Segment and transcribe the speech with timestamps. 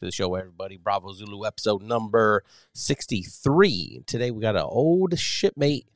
[0.00, 0.76] to the show, everybody.
[0.76, 4.02] Bravo Zulu episode number 63.
[4.06, 5.86] Today we got an old shipmate,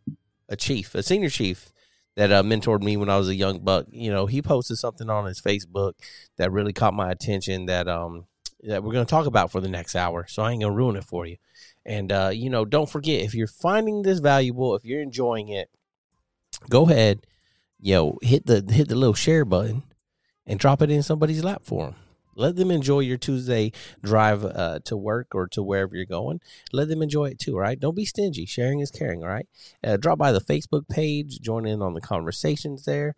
[0.48, 1.70] a chief, a senior chief
[2.16, 3.86] that uh, mentored me when I was a young buck.
[3.90, 5.92] You know, he posted something on his Facebook
[6.38, 8.24] that really caught my attention that um
[8.62, 10.26] that we're going to talk about for the next hour.
[10.28, 11.36] So I ain't going to ruin it for you.
[11.84, 15.68] And uh, you know, don't forget if you're finding this valuable, if you're enjoying it,
[16.70, 17.26] go ahead,
[17.78, 19.82] yo, hit the hit the little share button
[20.46, 21.96] and drop it in somebody's lap for them.
[22.40, 23.72] Let them enjoy your Tuesday
[24.02, 26.40] drive uh, to work or to wherever you're going.
[26.72, 27.78] Let them enjoy it too, right?
[27.78, 28.46] Don't be stingy.
[28.46, 29.46] Sharing is caring, all right?
[29.84, 33.14] Uh, drop by the Facebook page, join in on the conversations there.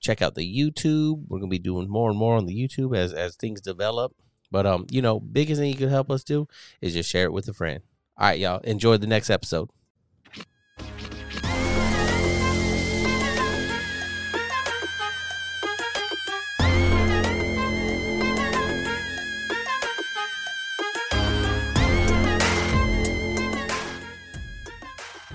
[0.00, 1.24] Check out the YouTube.
[1.28, 4.14] We're gonna be doing more and more on the YouTube as as things develop.
[4.50, 6.48] But um, you know, biggest thing you could help us do
[6.80, 7.82] is just share it with a friend.
[8.16, 8.60] All right, y'all.
[8.60, 9.68] Enjoy the next episode.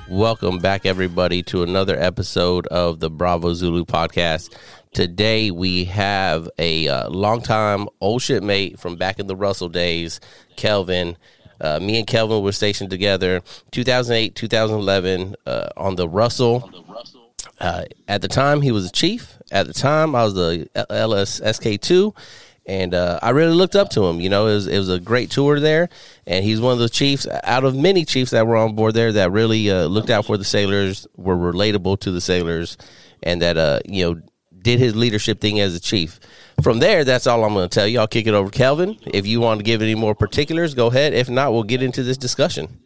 [0.10, 4.56] Welcome back, everybody, to another episode of the Bravo Zulu podcast.
[4.94, 10.22] Today, we have a uh, longtime old shipmate from back in the Russell days,
[10.56, 11.18] Kelvin.
[11.60, 13.42] Uh, me and Kelvin were stationed together
[13.72, 16.72] 2008, 2011 uh, on the Russell.
[17.60, 19.38] Uh, at the time, he was a chief.
[19.52, 22.16] At the time, I was the LSSK2
[22.68, 24.20] and uh, I really looked up to him.
[24.20, 25.90] You know, it was, it was a great tour there,
[26.28, 29.14] and he's one of the chiefs out of many chiefs that were on board there
[29.14, 32.78] that really uh, looked out for the sailors, were relatable to the sailors,
[33.24, 34.22] and that uh, you know
[34.62, 36.20] did his leadership thing as a chief.
[36.62, 38.00] From there, that's all I'm going to tell you.
[38.00, 38.98] I'll kick it over, Kelvin.
[39.06, 41.14] If you want to give any more particulars, go ahead.
[41.14, 42.80] If not, we'll get into this discussion.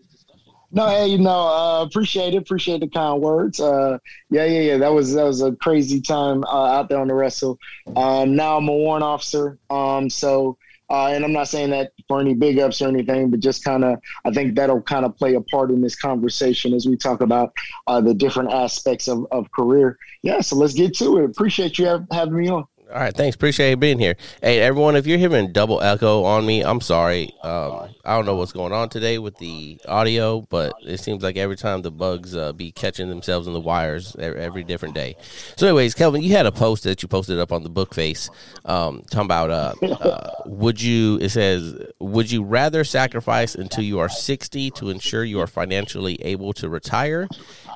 [0.73, 2.37] No, hey, you know, uh, appreciate it.
[2.37, 3.59] Appreciate the kind words.
[3.59, 3.97] Uh,
[4.29, 4.77] yeah, yeah, yeah.
[4.77, 7.59] That was that was a crazy time uh, out there on the Russell.
[7.95, 9.59] Um, now I'm a warrant officer.
[9.69, 10.57] Um, so,
[10.89, 13.83] uh, and I'm not saying that for any big ups or anything, but just kind
[13.83, 17.19] of, I think that'll kind of play a part in this conversation as we talk
[17.19, 17.51] about
[17.87, 19.97] uh, the different aspects of, of career.
[20.21, 21.25] Yeah, so let's get to it.
[21.25, 22.65] Appreciate you have, having me on.
[22.93, 23.35] All right, thanks.
[23.35, 24.17] Appreciate being here.
[24.41, 27.33] Hey, everyone, if you're hearing double echo on me, I'm sorry.
[27.41, 31.37] Um, I don't know what's going on today with the audio, but it seems like
[31.37, 35.15] every time the bugs uh, be catching themselves in the wires every, every, different day.
[35.55, 38.29] So, anyways, Kelvin, you had a post that you posted up on the book face
[38.65, 43.99] um, talking about uh, uh, would you, it says, would you rather sacrifice until you
[43.99, 47.29] are 60 to ensure you are financially able to retire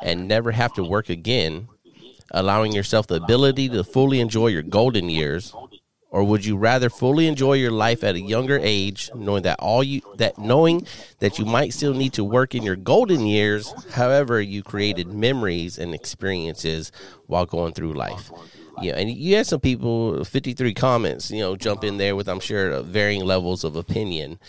[0.03, 1.69] and never have to work again?
[2.35, 5.55] Allowing yourself the ability to fully enjoy your golden years?
[6.11, 9.83] Or would you rather fully enjoy your life at a younger age knowing that all
[9.83, 10.87] you that knowing
[11.19, 15.77] that you might still need to work in your golden years however you created memories
[15.77, 16.91] and experiences
[17.27, 18.31] while going through life?
[18.81, 22.39] Yeah and you had some people 53 comments you know jump in there with i'm
[22.39, 24.39] sure varying levels of opinion.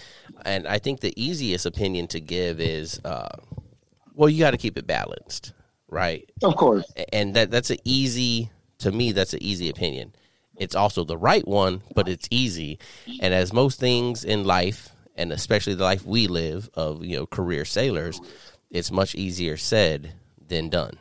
[0.45, 3.39] And i think the easiest opinion to give is uh,
[4.15, 5.53] well you got to keep it balanced
[5.89, 6.31] right?
[6.43, 6.85] Of course.
[7.13, 9.13] And that that's an easy to me.
[9.13, 10.15] That's an easy opinion.
[10.57, 12.79] It's also the right one, but it's easy.
[13.21, 17.27] And as most things in life, and especially the life we live of you know
[17.27, 18.21] career sailors,
[18.71, 20.13] it's much easier said
[20.49, 20.99] than done.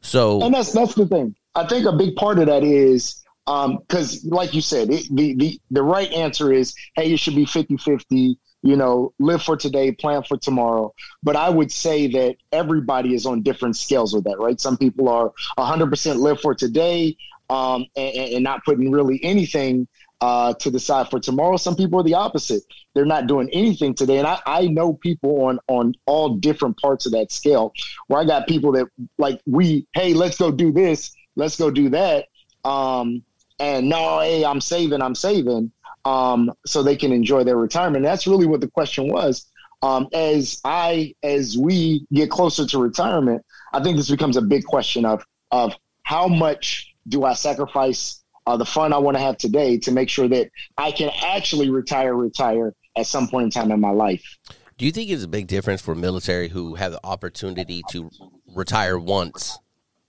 [0.00, 1.34] So, and that's that's the thing.
[1.54, 5.34] I think a big part of that is because, um, like you said, it, the
[5.34, 9.92] the the right answer is, hey, it should be 50-50 you know, live for today,
[9.92, 10.92] plan for tomorrow.
[11.22, 14.60] But I would say that everybody is on different scales with that, right?
[14.60, 17.16] Some people are 100% live for today
[17.48, 19.88] um, and, and, not putting really anything
[20.20, 21.56] uh, to the side for tomorrow.
[21.56, 22.62] Some people are the opposite.
[22.94, 24.18] They're not doing anything today.
[24.18, 27.72] And I, I know people on, on all different parts of that scale
[28.06, 28.86] where I got people that
[29.18, 32.26] like we, hey, let's go do this, let's go do that.
[32.64, 33.24] Um,
[33.58, 35.72] and no, hey, I'm saving, I'm saving
[36.04, 38.04] um, so they can enjoy their retirement.
[38.04, 39.46] That's really what the question was.
[39.82, 44.64] Um, as I, as we get closer to retirement, I think this becomes a big
[44.64, 49.36] question of of how much do I sacrifice uh, the fun I want to have
[49.36, 53.70] today to make sure that I can actually retire, retire at some point in time
[53.70, 54.38] in my life.
[54.76, 58.10] Do you think it's a big difference for military who have the opportunity to
[58.54, 59.58] retire once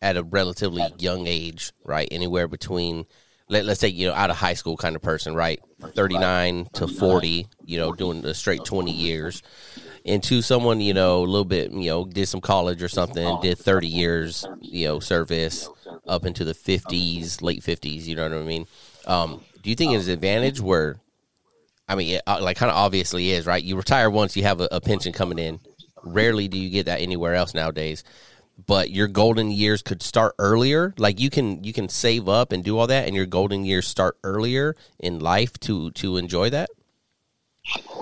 [0.02, 2.08] at a relatively young age, right?
[2.12, 3.06] Anywhere between
[3.52, 5.60] let, us say you know out of high school kind of person right?
[5.96, 9.44] 39 to 40 you know doing a straight 20 years.
[10.04, 13.60] Into someone you know a little bit you know did some college or something did
[13.60, 15.70] 30 years you know service
[16.08, 18.66] up into the 50s late 50s you know what i mean?
[19.06, 20.98] Um, do you think it's an advantage where
[21.88, 23.64] i mean it, uh, like kind of obviously is right?
[23.64, 25.60] You retire once you have a, a pension coming in.
[26.04, 28.04] Rarely do you get that anywhere else nowadays
[28.68, 32.64] but your golden years could start earlier like you can you can save up and
[32.64, 36.70] do all that and your golden years start earlier in life to to enjoy that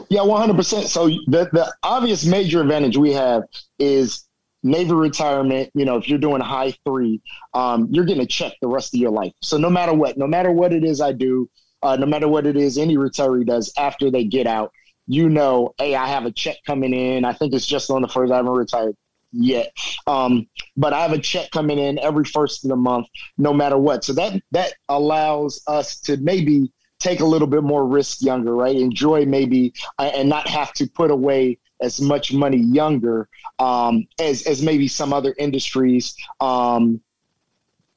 [0.10, 0.88] Yeah, one hundred percent.
[0.88, 3.44] So the the obvious major advantage we have
[3.78, 4.26] is
[4.64, 5.70] Navy retirement.
[5.74, 7.22] You know, if you're doing high three,
[7.54, 9.34] um, you're getting a check the rest of your life.
[9.42, 11.50] So no matter what, no matter what it is I do,
[11.84, 14.72] uh, no matter what it is any retiree does after they get out,
[15.08, 17.26] you know, hey, I have a check coming in.
[17.26, 18.32] I think it's just on the first.
[18.32, 18.96] I haven't retired
[19.32, 19.76] yet,
[20.08, 20.48] um,
[20.78, 24.04] but I have a check coming in every first of the month, no matter what.
[24.04, 28.76] So that that allows us to maybe take a little bit more risk younger, right?
[28.76, 33.30] Enjoy maybe uh, and not have to put away as much money younger
[33.60, 36.16] um, as as maybe some other industries.
[36.40, 37.02] Um,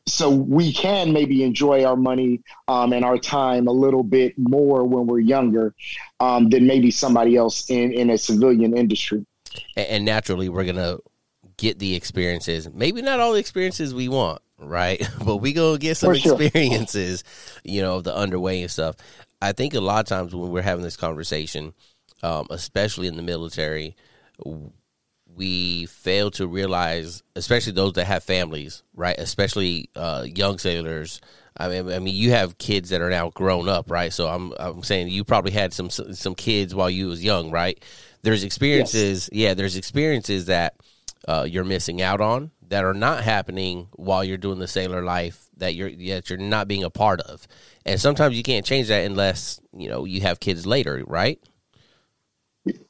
[0.06, 4.84] so we can maybe enjoy our money um, and our time a little bit more
[4.84, 5.74] when we're younger
[6.18, 9.24] um, than maybe somebody else in, in a civilian industry.
[9.76, 10.98] And naturally, we're gonna
[11.62, 12.68] get the experiences.
[12.74, 15.00] Maybe not all the experiences we want, right?
[15.24, 16.40] But we gonna get some sure.
[16.42, 17.22] experiences,
[17.62, 18.96] you know, of the underway and stuff.
[19.40, 21.72] I think a lot of times when we're having this conversation,
[22.22, 23.96] um, especially in the military,
[25.34, 29.16] we fail to realize, especially those that have families, right?
[29.18, 31.20] Especially uh, young sailors.
[31.56, 34.12] I mean, I mean, you have kids that are now grown up, right?
[34.12, 37.80] So I'm, I'm saying you probably had some some kids while you was young, right?
[38.22, 39.42] There's experiences, yes.
[39.42, 39.54] yeah.
[39.54, 40.74] There's experiences that
[41.28, 45.48] uh, you're missing out on that are not happening while you're doing the sailor life
[45.56, 47.46] that you're that you're not being a part of,
[47.84, 51.38] and sometimes you can't change that unless you know you have kids later, right?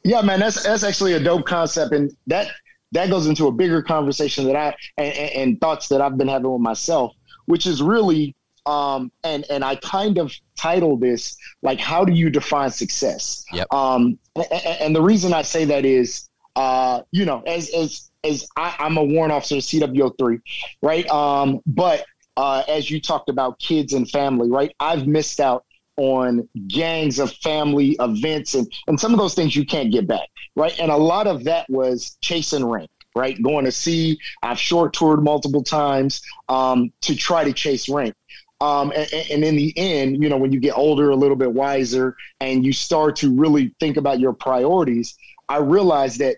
[0.04, 2.48] Yeah, man, that's that's actually a dope concept, and that
[2.92, 6.50] that goes into a bigger conversation that I and, and thoughts that I've been having
[6.50, 7.14] with myself,
[7.46, 8.36] which is really
[8.66, 13.44] um, and and I kind of title this like how do you define success?
[13.52, 13.72] Yep.
[13.72, 18.46] Um, and, and the reason I say that is, uh, you know, as as as
[18.56, 20.38] I, am a warrant officer, CWO three,
[20.82, 21.08] right?
[21.08, 22.04] Um, but
[22.36, 24.74] uh, as you talked about kids and family, right?
[24.80, 25.64] I've missed out
[25.96, 30.28] on gangs of family events and, and some of those things you can't get back,
[30.56, 30.78] right?
[30.78, 33.40] And a lot of that was chasing rank, right?
[33.42, 38.14] Going to see, I've short toured multiple times um, to try to chase rank.
[38.62, 41.52] Um, and, and, in the end, you know, when you get older, a little bit
[41.52, 45.16] wiser, and you start to really think about your priorities,
[45.48, 46.36] I realized that,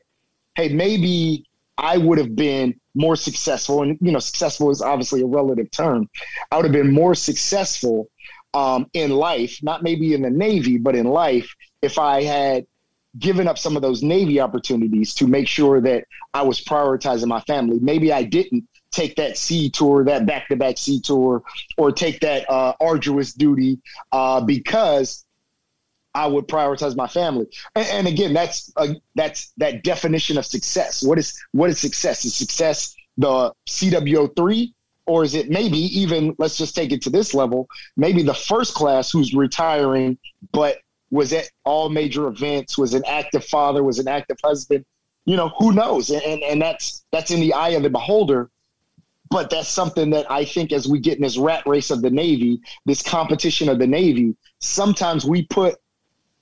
[0.54, 1.44] hey, maybe
[1.78, 3.82] I would have been more successful.
[3.82, 6.08] And, you know, successful is obviously a relative term.
[6.50, 8.08] I would have been more successful
[8.54, 12.66] um, in life, not maybe in the Navy, but in life, if I had
[13.18, 17.40] given up some of those Navy opportunities to make sure that I was prioritizing my
[17.42, 17.78] family.
[17.80, 21.42] Maybe I didn't take that sea tour, that back to back sea tour,
[21.76, 23.78] or take that uh, arduous duty
[24.12, 25.24] uh, because
[26.14, 27.46] I would prioritize my family.
[27.74, 31.02] And, and again, that's uh, that's that definition of success.
[31.02, 32.24] What is what is success?
[32.24, 34.74] Is success the CWO three
[35.06, 38.74] or is it maybe even let's just take it to this level maybe the first
[38.74, 40.18] class who's retiring
[40.52, 40.78] but
[41.10, 44.84] was at all major events was an active father was an active husband
[45.24, 48.50] you know who knows and, and and that's that's in the eye of the beholder
[49.30, 52.10] but that's something that i think as we get in this rat race of the
[52.10, 55.76] navy this competition of the navy sometimes we put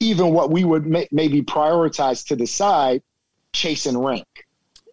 [0.02, 3.02] even what we would may, maybe prioritize to the side
[3.52, 4.26] chasing rank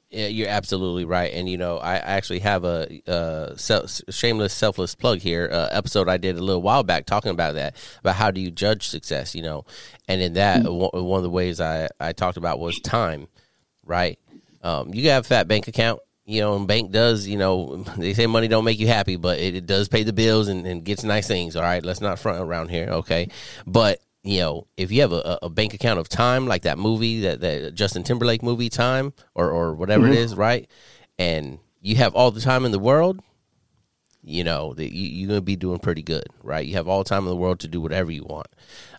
[0.09, 4.95] yeah, you're absolutely right, and you know I actually have a uh, self, shameless, selfless
[4.95, 5.47] plug here.
[5.51, 8.49] Uh, episode I did a little while back talking about that, about how do you
[8.49, 9.65] judge success, you know,
[10.07, 11.05] and in that mm-hmm.
[11.05, 13.27] one of the ways I I talked about was time,
[13.85, 14.17] right?
[14.63, 18.15] Um, you have a fat bank account, you know, and bank does, you know, they
[18.15, 20.83] say money don't make you happy, but it, it does pay the bills and, and
[20.83, 21.55] gets nice things.
[21.55, 23.29] All right, let's not front around here, okay?
[23.67, 27.21] But you know, if you have a, a, bank account of time, like that movie,
[27.21, 30.13] that, that Justin Timberlake movie, Time, or, or whatever mm-hmm.
[30.13, 30.69] it is, right?
[31.17, 33.21] And you have all the time in the world,
[34.21, 36.63] you know, that you, you're going to be doing pretty good, right?
[36.63, 38.45] You have all the time in the world to do whatever you want.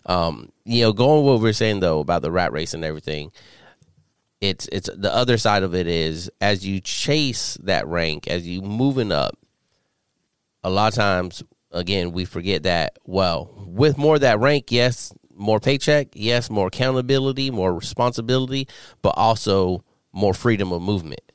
[0.05, 3.31] Um, you know, going what we're saying though about the rat race and everything,
[4.41, 8.61] it's it's the other side of it is as you chase that rank, as you
[8.61, 9.37] moving up,
[10.61, 15.59] a lot of times again, we forget that, well, with more that rank, yes, more
[15.59, 18.67] paycheck, yes, more accountability, more responsibility,
[19.01, 19.83] but also
[20.13, 21.31] more freedom of movement,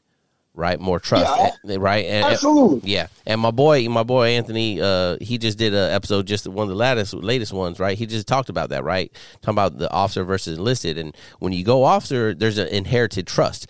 [0.54, 0.78] right?
[0.78, 1.30] More trust,
[1.64, 2.06] yeah, eh, right?
[2.06, 2.78] And, absolutely.
[2.78, 3.06] And, yeah.
[3.26, 6.68] And my boy, my boy Anthony, uh, he just did an episode, just one of
[6.68, 7.98] the latest, latest ones, right?
[7.98, 9.12] He just talked about that, right?
[9.42, 10.98] Talking about the officer versus enlisted.
[10.98, 13.66] And when you go officer, there's an inherited trust.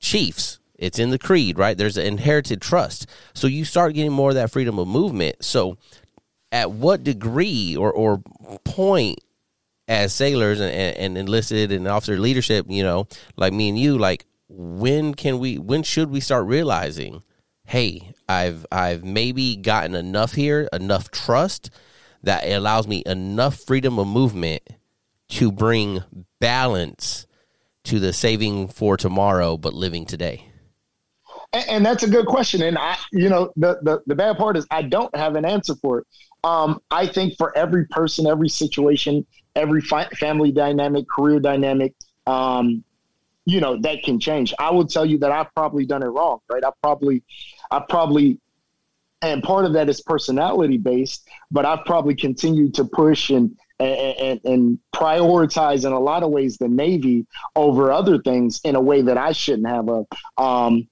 [0.00, 1.76] Chiefs, it's in the creed, right?
[1.76, 3.06] There's an inherited trust.
[3.34, 5.44] So you start getting more of that freedom of movement.
[5.44, 5.76] So
[6.50, 8.22] at what degree or, or
[8.64, 9.18] point
[9.88, 14.26] as sailors and, and enlisted and officer leadership, you know, like me and you, like
[14.48, 17.22] when can we when should we start realizing,
[17.64, 21.70] hey, I've I've maybe gotten enough here, enough trust
[22.22, 24.62] that it allows me enough freedom of movement
[25.28, 26.02] to bring
[26.40, 27.26] balance
[27.84, 30.48] to the saving for tomorrow but living today?
[31.52, 32.62] And, and that's a good question.
[32.62, 35.74] And I, you know, the, the, the bad part is I don't have an answer
[35.76, 36.06] for it.
[36.42, 41.94] Um, I think for every person, every situation, every fi- family dynamic, career dynamic,
[42.26, 42.84] um,
[43.46, 44.54] you know, that can change.
[44.58, 46.64] I will tell you that I've probably done it wrong, right?
[46.64, 47.22] I probably,
[47.70, 48.40] I probably,
[49.22, 54.40] and part of that is personality based, but I've probably continued to push and, and,
[54.44, 59.02] and prioritize in a lot of ways the Navy over other things in a way
[59.02, 59.88] that I shouldn't have.
[59.88, 60.88] A, um,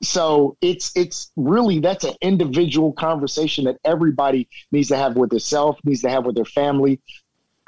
[0.00, 5.78] so it's it's really that's an individual conversation that everybody needs to have with themselves,
[5.84, 7.00] needs to have with their family,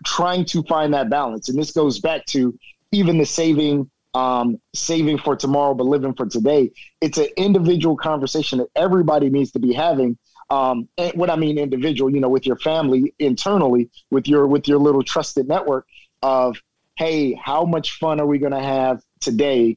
[0.05, 1.49] trying to find that balance.
[1.49, 2.59] And this goes back to
[2.93, 6.73] even the saving um, saving for tomorrow but living for today.
[7.01, 10.19] It's an individual conversation that everybody needs to be having.
[10.51, 14.67] Um, and what I mean individual, you know, with your family internally, with your with
[14.67, 15.87] your little trusted network
[16.23, 16.61] of,
[16.97, 19.77] hey, how much fun are we going to have today?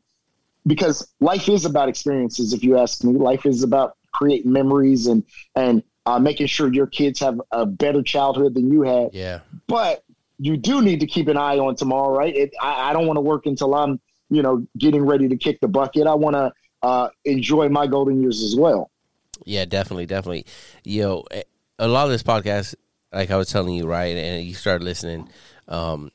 [0.65, 2.53] because life is about experiences.
[2.53, 5.23] If you ask me, life is about creating memories and
[5.55, 9.09] and uh, making sure your kids have a better childhood than you had.
[9.13, 9.39] Yeah.
[9.67, 10.03] But
[10.43, 12.35] you do need to keep an eye on tomorrow, right?
[12.35, 15.61] It, I, I, don't want to work until I'm, you know, getting ready to kick
[15.61, 16.05] the bucket.
[16.05, 18.91] I want to uh, enjoy my golden years as well.
[19.45, 20.45] Yeah, definitely, definitely.
[20.83, 21.23] You know,
[21.79, 22.75] a lot of this podcast,
[23.13, 25.29] like I was telling you, right, and you started listening.
[25.69, 26.11] Um,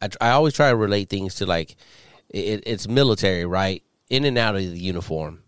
[0.00, 1.76] I, I always try to relate things to like
[2.30, 3.82] it, it's military, right?
[4.08, 5.42] In and out of the uniform.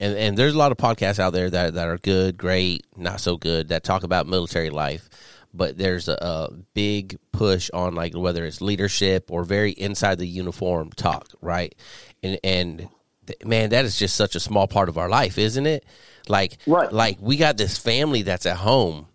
[0.00, 3.20] And and there's a lot of podcasts out there that, that are good, great, not
[3.20, 5.10] so good, that talk about military life.
[5.58, 10.26] But there's a, a big push on like whether it's leadership or very inside the
[10.26, 11.74] uniform talk, right?
[12.22, 12.88] And and
[13.44, 15.84] man, that is just such a small part of our life, isn't it?
[16.28, 16.92] Like, right.
[16.92, 19.08] like we got this family that's at home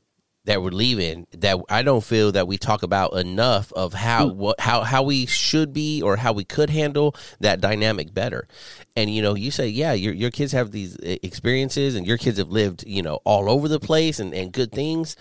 [0.46, 4.38] that we're leaving that I don't feel that we talk about enough of how hmm.
[4.38, 8.48] what how how we should be or how we could handle that dynamic better.
[8.96, 12.40] And you know, you say, yeah, your your kids have these experiences and your kids
[12.40, 15.16] have lived, you know, all over the place and, and good things.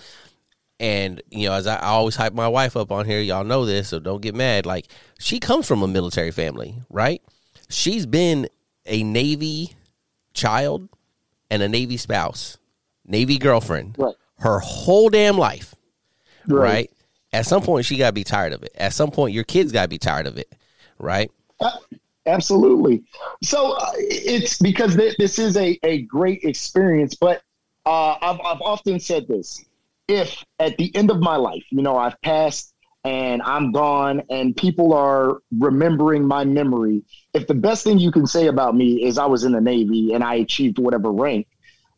[0.83, 3.65] And you know, as I, I always hype my wife up on here, y'all know
[3.65, 4.67] this, so don't get mad.
[4.67, 7.23] Like she comes from a military family, right?
[7.71, 8.49] She's been
[8.85, 9.75] a Navy
[10.35, 10.89] child
[11.51, 12.59] and a Navy spouse,
[13.07, 13.95] Navy girlfriend.
[13.97, 15.75] Right her whole damn life,
[16.47, 16.61] right?
[16.61, 16.91] right?
[17.33, 18.73] At some point, she got to be tired of it.
[18.77, 20.53] At some point, your kids got to be tired of it,
[20.99, 21.31] right?
[21.61, 21.71] Uh,
[22.27, 23.03] absolutely.
[23.43, 27.43] So uh, it's because th- this is a, a great experience, but
[27.87, 29.65] uh, I've, I've often said this.
[30.09, 34.57] If at the end of my life, you know, I've passed and I'm gone and
[34.57, 37.03] people are remembering my memory,
[37.35, 40.13] if the best thing you can say about me is I was in the Navy
[40.13, 41.47] and I achieved whatever rank,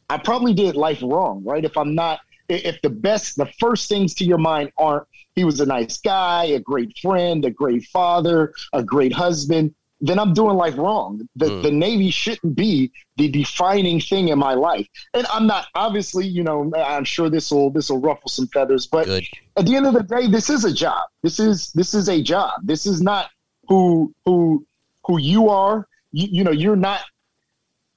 [0.08, 1.64] I probably did life wrong, right?
[1.64, 5.60] If I'm not if the best, the first things to your mind aren't he was
[5.60, 10.56] a nice guy, a great friend, a great father, a great husband, then I'm doing
[10.56, 11.26] life wrong.
[11.36, 11.62] The, mm.
[11.62, 14.86] the Navy shouldn't be the defining thing in my life.
[15.14, 18.86] And I'm not obviously, you know, I'm sure this will this will ruffle some feathers,
[18.86, 19.24] but Good.
[19.56, 21.08] at the end of the day, this is a job.
[21.22, 22.60] This is this is a job.
[22.64, 23.30] This is not
[23.66, 24.66] who who
[25.06, 25.88] who you are.
[26.12, 27.00] You, you know, you're not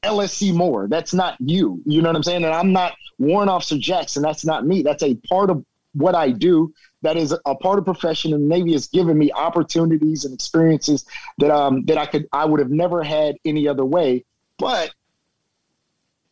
[0.03, 0.87] LSC Moore.
[0.87, 1.81] That's not you.
[1.85, 2.45] You know what I'm saying?
[2.45, 4.23] And I'm not Warrant Officer Jackson.
[4.23, 4.81] That's not me.
[4.81, 6.73] That's a part of what I do.
[7.07, 11.05] That is a part of profession, and Navy has given me opportunities and experiences
[11.37, 14.25] that um that I could I would have never had any other way.
[14.59, 14.93] But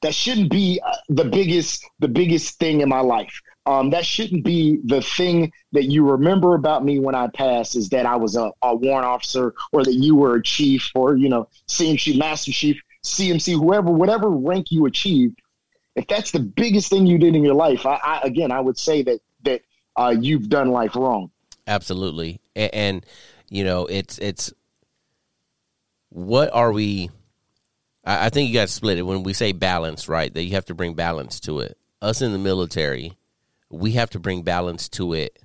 [0.01, 3.39] that shouldn't be uh, the biggest the biggest thing in my life.
[3.65, 7.87] Um, that shouldn't be the thing that you remember about me when I pass is
[7.91, 11.29] that I was a, a warrant officer or that you were a chief or you
[11.29, 15.39] know CMC master chief, CMC, whoever, whatever rank you achieved
[15.95, 18.77] if that's the biggest thing you did in your life, I, I again, I would
[18.77, 19.34] say that that
[19.95, 21.31] uh, you've done life wrong.
[21.67, 23.05] Absolutely, and, and
[23.49, 24.53] you know, it's it's
[26.09, 27.09] what are we?
[28.03, 30.33] I, I think you got to split it when we say balance, right?
[30.33, 31.77] That you have to bring balance to it.
[32.01, 33.17] Us in the military,
[33.69, 35.39] we have to bring balance to it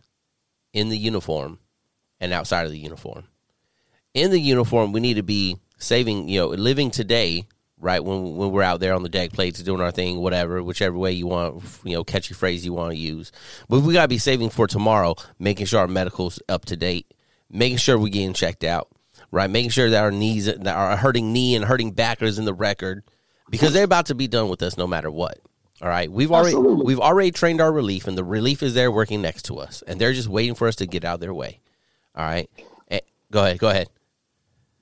[0.73, 1.59] in the uniform
[2.21, 3.25] and outside of the uniform.
[4.14, 7.47] In the uniform, we need to be saving, you know, living today
[7.80, 10.96] right when when we're out there on the deck plates doing our thing whatever whichever
[10.96, 13.32] way you want you know catchy phrase you want to use.
[13.68, 17.12] But we got to be saving for tomorrow making sure our medical's up to date
[17.50, 18.88] making sure we're getting checked out
[19.30, 19.50] right?
[19.50, 22.54] Making sure that our knees that our hurting knee and hurting back is in the
[22.54, 23.02] record
[23.49, 25.38] because they're about to be done with us no matter what
[25.82, 26.10] all right?
[26.10, 26.84] We've already Absolutely.
[26.84, 30.00] we've already trained our relief and the relief is there working next to us and
[30.00, 31.60] they're just waiting for us to get out of their way
[32.14, 32.50] all right?
[32.90, 33.88] Eh, go ahead go ahead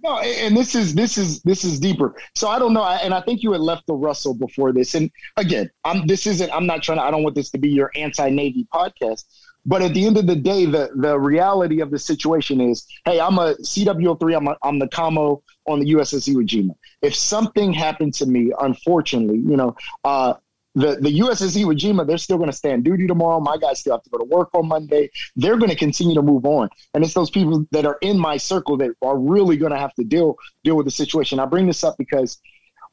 [0.02, 2.14] no, and this is this is this is deeper.
[2.35, 4.95] So I don't know, and I think you had left the Russell before this.
[4.95, 6.50] And again, I'm this isn't.
[6.52, 7.05] I'm not trying to.
[7.05, 9.25] I don't want this to be your anti-Navy podcast,
[9.67, 13.21] But at the end of the day, the the reality of the situation is, hey,
[13.21, 14.37] I'm a CWO3.
[14.37, 16.75] I'm a, I'm the commo on the USS Iwo Jima.
[17.02, 19.75] If something happened to me, unfortunately, you know,
[20.05, 20.35] uh,
[20.78, 23.40] the, the USS Iwo Jima, they're still going to stand duty tomorrow.
[23.40, 25.11] My guys still have to go to work on Monday.
[25.35, 26.68] They're going to continue to move on.
[26.94, 29.92] And it's those people that are in my circle that are really going to have
[29.94, 31.40] to deal deal with the situation.
[31.40, 32.38] I bring this up because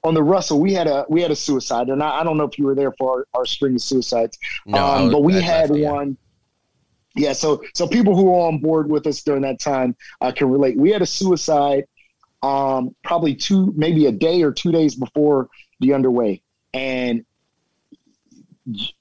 [0.03, 2.43] on the Russell, we had a we had a suicide, and I, I don't know
[2.45, 5.69] if you were there for our, our string of suicides, no, um, but we had
[5.69, 6.17] left, one.
[7.15, 7.27] Yeah.
[7.27, 10.49] yeah, so so people who were on board with us during that time uh, can
[10.49, 10.77] relate.
[10.77, 11.85] We had a suicide,
[12.43, 15.49] um, probably two, maybe a day or two days before
[15.79, 16.41] the underway,
[16.73, 17.25] and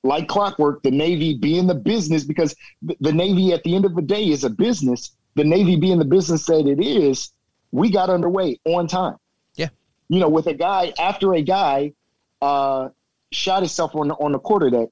[0.02, 4.02] like clockwork, the Navy being the business, because the Navy at the end of the
[4.02, 5.16] day is a business.
[5.36, 7.32] The Navy being the business that it is,
[7.72, 9.16] we got underway on time.
[9.54, 9.68] Yeah.
[10.08, 11.92] You know, with a guy after a guy
[12.42, 12.90] uh,
[13.32, 14.90] shot himself on on the quarterdeck,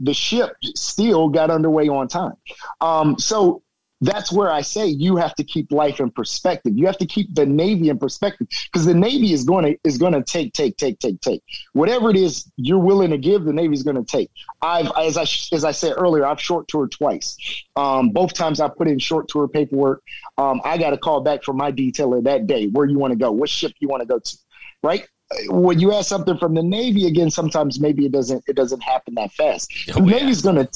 [0.00, 2.34] the ship still got underway on time.
[2.80, 3.62] Um, so
[4.00, 6.72] that's where I say you have to keep life in perspective.
[6.76, 9.98] You have to keep the Navy in perspective because the Navy is going to is
[9.98, 11.42] going to take, take, take, take, take.
[11.72, 14.30] Whatever it is you're willing to give, the Navy is going to take.
[14.62, 15.22] I've as I
[15.54, 17.36] as I said earlier, I've short toured twice.
[17.76, 20.02] Um, both times I put in short tour paperwork.
[20.36, 22.68] Um, I got a call back from my detailer that day.
[22.68, 23.32] Where you want to go?
[23.32, 24.38] What ship you want to go to?
[24.82, 25.08] Right
[25.48, 29.14] when you ask something from the Navy again, sometimes maybe it doesn't it doesn't happen
[29.14, 29.72] that fast.
[29.90, 30.68] Oh, the Navy's gonna,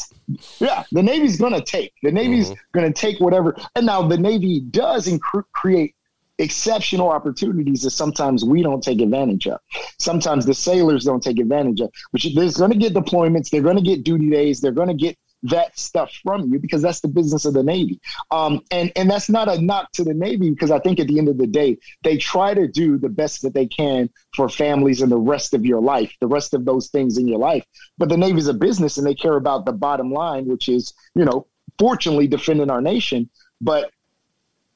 [0.58, 1.94] yeah, the Navy's gonna take.
[2.02, 2.60] The Navy's mm-hmm.
[2.72, 3.56] gonna take whatever.
[3.76, 5.94] And now the Navy does inc- create
[6.38, 9.60] exceptional opportunities that sometimes we don't take advantage of.
[9.98, 11.90] Sometimes the sailors don't take advantage of.
[12.10, 13.48] Which there's going to get deployments.
[13.48, 14.60] They're going to get duty days.
[14.60, 18.00] They're going to get that stuff from you because that's the business of the Navy.
[18.30, 21.18] Um, and and that's not a knock to the Navy because I think at the
[21.18, 25.02] end of the day they try to do the best that they can for families
[25.02, 27.64] and the rest of your life, the rest of those things in your life.
[27.98, 31.24] But the Navy's a business and they care about the bottom line, which is you
[31.24, 31.46] know
[31.78, 33.28] fortunately defending our nation.
[33.60, 33.90] But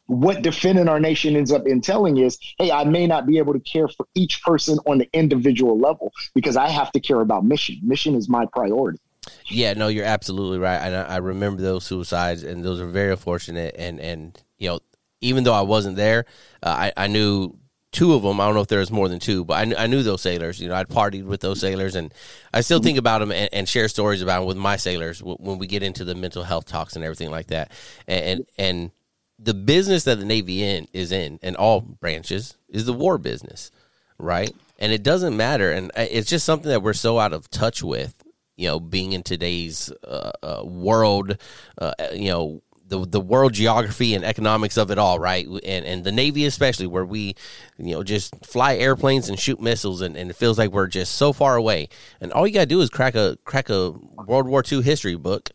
[0.06, 3.60] what defending our nation ends up entailing is, hey, I may not be able to
[3.60, 7.80] care for each person on the individual level because I have to care about mission.
[7.82, 9.00] Mission is my priority.
[9.48, 10.78] Yeah, no, you're absolutely right.
[10.78, 13.74] And I, I remember those suicides, and those are very unfortunate.
[13.78, 14.80] And and you know,
[15.20, 16.26] even though I wasn't there,
[16.62, 17.58] uh, I I knew
[17.96, 18.40] two of them.
[18.40, 20.60] I don't know if there was more than two, but I, I knew those sailors.
[20.60, 22.12] You know, I'd partied with those sailors, and
[22.52, 25.58] I still think about them and, and share stories about them with my sailors when
[25.58, 27.70] we get into the mental health talks and everything like that.
[28.06, 28.90] And, and
[29.38, 33.70] the business that the Navy in is in, and all branches, is the war business,
[34.18, 34.54] right?
[34.78, 37.82] And it doesn't matter, and uh, it's just something that we're so out of touch
[37.82, 38.22] with
[38.56, 41.36] you know, being in today's uh, uh, world,
[41.78, 45.46] uh, you know, the the world geography and economics of it all, right?
[45.46, 47.34] And and the Navy especially, where we,
[47.78, 51.16] you know, just fly airplanes and shoot missiles, and, and it feels like we're just
[51.16, 51.88] so far away.
[52.20, 55.50] And all you gotta do is crack a crack a World War II history book,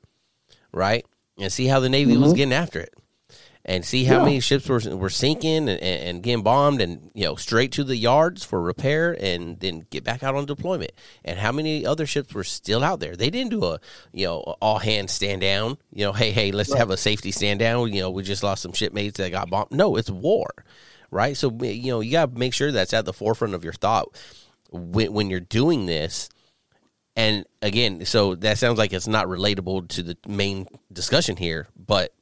[0.74, 1.06] right?
[1.38, 2.24] And see how the Navy mm-hmm.
[2.24, 2.94] was getting after it
[3.72, 4.26] and see how yeah.
[4.26, 7.96] many ships were were sinking and, and, getting bombed and you know straight to the
[7.96, 10.92] yards for repair and then get back out on deployment.
[11.24, 13.16] And how many other ships were still out there?
[13.16, 13.80] They didn't do a
[14.12, 16.80] you know all hands stand down you know hey hey let's right.
[16.80, 17.94] have a safety stand down.
[17.94, 19.72] You know we just lost some shipmates that got bombed.
[19.72, 20.50] No it's war
[21.10, 21.38] right?
[21.38, 24.10] So you know you got to make sure that's at the forefront of your thought
[24.70, 26.28] when, when you're doing this.
[27.16, 32.14] And again so that sounds like it's not relatable to the main discussion here but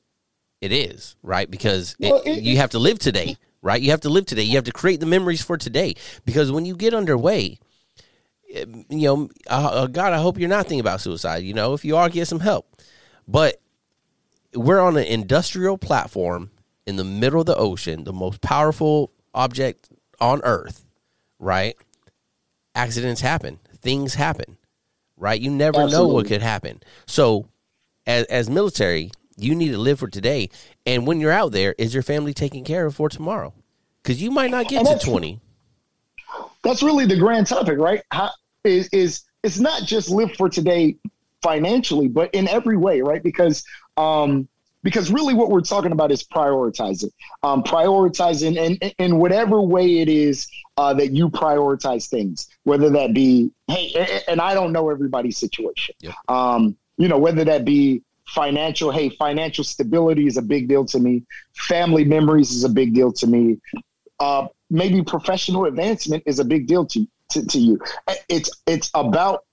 [0.61, 3.81] it is right because well, it, you have to live today, right?
[3.81, 4.43] You have to live today.
[4.43, 5.95] You have to create the memories for today
[6.25, 7.59] because when you get underway,
[8.53, 11.43] eh, you know, uh, God, I hope you're not thinking about suicide.
[11.43, 12.67] You know, if you are, get some help.
[13.27, 13.61] But
[14.53, 16.51] we're on an industrial platform
[16.85, 20.83] in the middle of the ocean, the most powerful object on Earth,
[21.37, 21.75] right?
[22.75, 24.57] Accidents happen, things happen,
[25.15, 25.39] right?
[25.39, 26.07] You never Absolutely.
[26.07, 26.81] know what could happen.
[27.05, 27.47] So,
[28.07, 30.49] as, as military, you need to live for today.
[30.85, 33.53] And when you're out there, is your family taken care of for tomorrow?
[34.03, 35.39] Because you might not get to 20.
[36.63, 38.03] That's really the grand topic, right?
[38.11, 38.31] How,
[38.63, 40.97] is is it's not just live for today
[41.41, 43.23] financially, but in every way, right?
[43.23, 43.63] Because
[43.97, 44.47] um,
[44.83, 47.11] because really what we're talking about is prioritizing,
[47.43, 50.47] um, prioritizing in, in whatever way it is
[50.77, 55.95] uh, that you prioritize things, whether that be, hey, and I don't know everybody's situation.
[55.99, 56.15] Yep.
[56.29, 60.99] Um, you know, whether that be financial hey financial stability is a big deal to
[60.99, 61.23] me.
[61.53, 63.59] Family memories is a big deal to me.
[64.19, 67.79] Uh, maybe professional advancement is a big deal to, to, to you.
[68.27, 69.45] It's it's about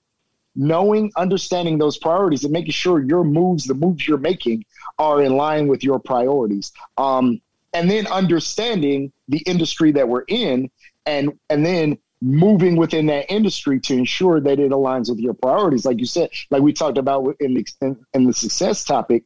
[0.55, 4.65] knowing understanding those priorities and making sure your moves the moves you're making
[4.99, 6.71] are in line with your priorities.
[6.97, 7.41] Um,
[7.73, 10.69] and then understanding the industry that we're in
[11.05, 15.85] and and then moving within that industry to ensure that it aligns with your priorities.
[15.85, 19.23] Like you said, like we talked about in the, in, in the success topic,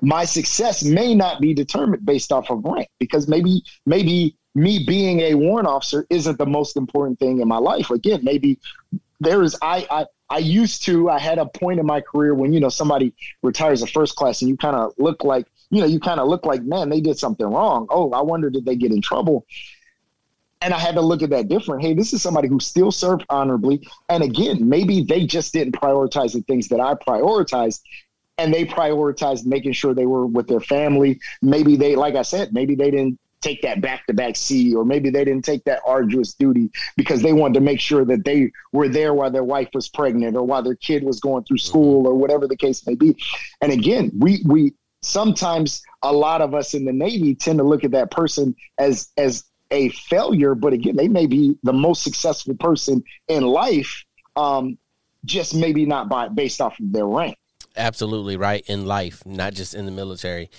[0.00, 5.20] my success may not be determined based off of rank because maybe maybe me being
[5.20, 7.90] a warrant officer isn't the most important thing in my life.
[7.90, 8.58] Again, maybe
[9.20, 12.52] there is I I I used to I had a point in my career when
[12.52, 15.86] you know somebody retires a first class and you kind of look like you know
[15.86, 17.86] you kind of look like man they did something wrong.
[17.90, 19.46] Oh, I wonder did they get in trouble?
[20.62, 21.82] And I had to look at that different.
[21.82, 23.86] Hey, this is somebody who still served honorably.
[24.08, 27.80] And again, maybe they just didn't prioritize the things that I prioritized.
[28.36, 31.20] And they prioritized making sure they were with their family.
[31.42, 34.84] Maybe they, like I said, maybe they didn't take that back to back seat, or
[34.84, 38.52] maybe they didn't take that arduous duty because they wanted to make sure that they
[38.72, 41.68] were there while their wife was pregnant or while their kid was going through mm-hmm.
[41.68, 43.16] school or whatever the case may be.
[43.60, 47.84] And again, we we sometimes a lot of us in the Navy tend to look
[47.84, 52.54] at that person as as a failure, but again, they may be the most successful
[52.54, 54.04] person in life,
[54.36, 54.78] um,
[55.24, 57.36] just maybe not by based off of their rank.
[57.76, 60.50] Absolutely right in life, not just in the military.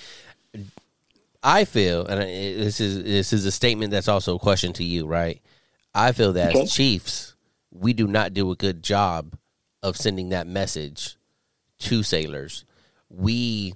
[1.44, 5.08] I feel, and this is this is a statement that's also a question to you,
[5.08, 5.42] right?
[5.94, 6.62] I feel that okay.
[6.62, 7.36] as chiefs,
[7.72, 9.36] we do not do a good job
[9.84, 11.18] of sending that message
[11.80, 12.66] to sailors.
[13.10, 13.74] We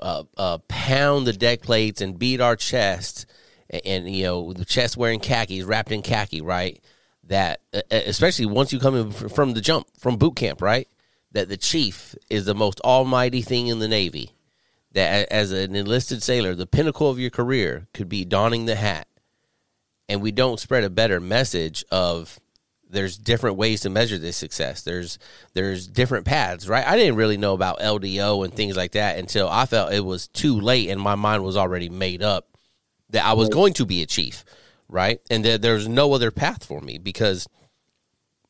[0.00, 3.26] uh, uh, pound the deck plates and beat our chest
[3.84, 6.80] and, you know the chest wearing khakis, wrapped in khaki, right?
[7.24, 10.88] That especially once you come in from the jump from boot camp, right?
[11.32, 14.32] That the chief is the most almighty thing in the Navy.
[14.92, 19.06] That as an enlisted sailor, the pinnacle of your career could be donning the hat,
[20.08, 22.40] and we don't spread a better message of
[22.88, 24.82] there's different ways to measure this success.
[24.82, 25.20] There's
[25.54, 26.84] there's different paths, right?
[26.84, 30.26] I didn't really know about LDO and things like that until I felt it was
[30.26, 32.48] too late and my mind was already made up
[33.10, 34.44] that I was going to be a chief,
[34.88, 35.20] right?
[35.30, 37.48] And that there's no other path for me because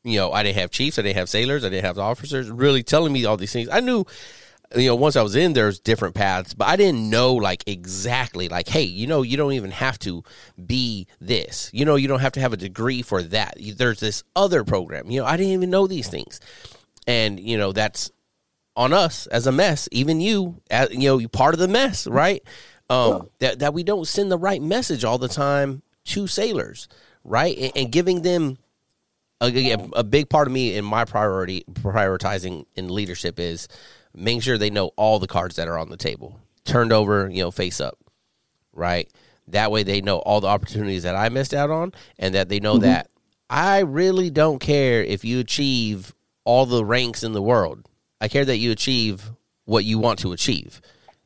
[0.03, 2.81] you know, I didn't have chiefs, I didn't have sailors, I didn't have officers really
[2.81, 3.69] telling me all these things.
[3.71, 4.05] I knew
[4.75, 8.47] you know, once I was in, there's different paths, but I didn't know like exactly
[8.47, 10.23] like, hey, you know, you don't even have to
[10.65, 11.69] be this.
[11.73, 13.57] You know, you don't have to have a degree for that.
[13.59, 15.11] There's this other program.
[15.11, 16.39] You know, I didn't even know these things,
[17.05, 18.11] and you know, that's
[18.75, 19.89] on us as a mess.
[19.91, 22.41] Even you, as, you know, you part of the mess, right?
[22.91, 26.87] Um, that that we don't send the right message all the time to sailors,
[27.23, 27.57] right?
[27.57, 28.57] And, and giving them
[29.39, 33.67] a, a, big part of me in my priority prioritizing in leadership is
[34.13, 37.41] making sure they know all the cards that are on the table, turned over, you
[37.41, 37.97] know, face up,
[38.73, 39.09] right?
[39.47, 42.59] That way they know all the opportunities that I missed out on, and that they
[42.59, 42.83] know mm-hmm.
[42.83, 43.09] that
[43.49, 47.87] I really don't care if you achieve all the ranks in the world.
[48.19, 49.31] I care that you achieve
[49.65, 50.81] what you want to achieve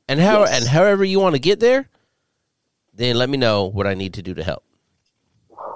[0.08, 0.62] and how yes.
[0.62, 1.90] and however you want to get there,
[2.94, 4.64] then let me know what I need to do to help.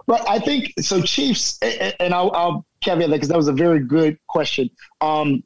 [0.08, 0.22] Right.
[0.28, 1.02] I think so.
[1.02, 4.70] Chiefs, and I'll, I'll caveat that because that was a very good question.
[5.02, 5.44] Um,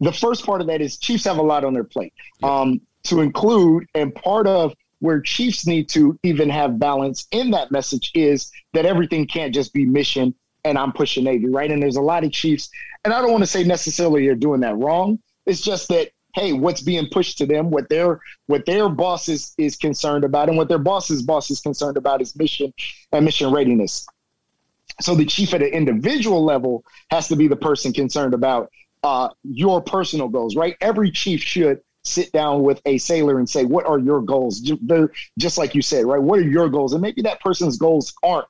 [0.00, 3.20] the first part of that is Chiefs have a lot on their plate um, to
[3.20, 8.52] include, and part of where Chiefs need to even have balance in that message is
[8.72, 11.70] that everything can't just be mission and I'm pushing Navy, right?
[11.70, 12.70] And there's a lot of Chiefs,
[13.04, 15.18] and I don't want to say necessarily you're doing that wrong.
[15.44, 19.54] It's just that hey, what's being pushed to them, what their what their boss is,
[19.56, 22.72] is concerned about, and what their boss's boss is concerned about is mission
[23.12, 24.06] and mission readiness.
[25.00, 28.70] So the chief at an individual level has to be the person concerned about
[29.02, 30.76] uh, your personal goals, right?
[30.80, 34.60] Every chief should sit down with a sailor and say, "What are your goals?"
[35.38, 36.20] Just like you said, right?
[36.20, 36.92] What are your goals?
[36.92, 38.46] And maybe that person's goals aren't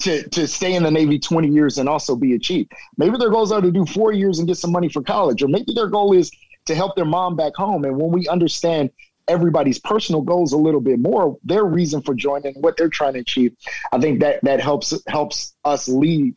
[0.00, 2.66] to to stay in the Navy 20 years and also be a chief.
[2.96, 5.48] Maybe their goals are to do four years and get some money for college, or
[5.48, 6.30] maybe their goal is
[6.66, 7.84] to help their mom back home.
[7.84, 8.90] And when we understand
[9.28, 13.20] everybody's personal goals a little bit more, their reason for joining, what they're trying to
[13.20, 13.54] achieve,
[13.92, 16.34] I think that that helps helps us lead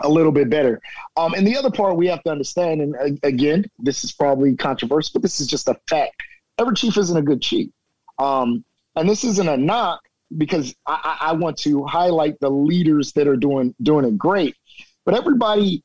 [0.00, 0.80] a little bit better.
[1.16, 4.54] Um, and the other part we have to understand, and uh, again, this is probably
[4.54, 6.22] controversial, but this is just a fact.
[6.58, 7.70] Every chief isn't a good chief.
[8.18, 10.00] Um, and this isn't a knock
[10.36, 14.56] because I, I want to highlight the leaders that are doing doing it great.
[15.04, 15.82] But everybody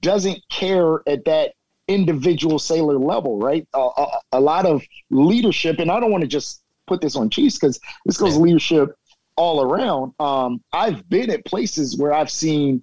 [0.00, 1.52] doesn't care at that
[1.88, 3.66] individual sailor level, right?
[3.74, 7.30] Uh, a, a, lot of leadership, and I don't want to just put this on
[7.30, 8.96] Chiefs because this goes leadership
[9.36, 10.12] all around.
[10.18, 12.82] Um, I've been at places where I've seen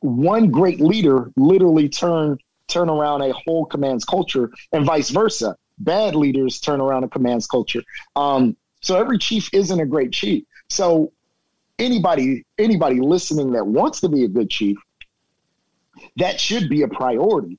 [0.00, 5.56] one great leader literally turn turn around a whole command's culture, and vice versa.
[5.78, 7.82] Bad leaders turn around a command's culture.
[8.14, 10.44] Um, so every chief isn't a great chief.
[10.68, 11.12] So
[11.78, 14.76] anybody anybody listening that wants to be a good chief,
[16.16, 17.58] that should be a priority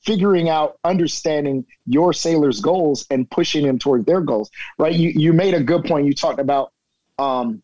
[0.00, 5.32] figuring out understanding your sailors goals and pushing them toward their goals right you you
[5.32, 6.72] made a good point you talked about
[7.18, 7.62] um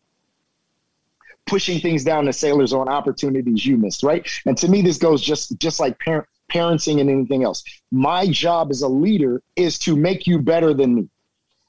[1.51, 4.25] pushing things down to sailors on opportunities you missed, right?
[4.45, 7.63] And to me, this goes just just like parent parenting and anything else.
[7.91, 11.09] My job as a leader is to make you better than me.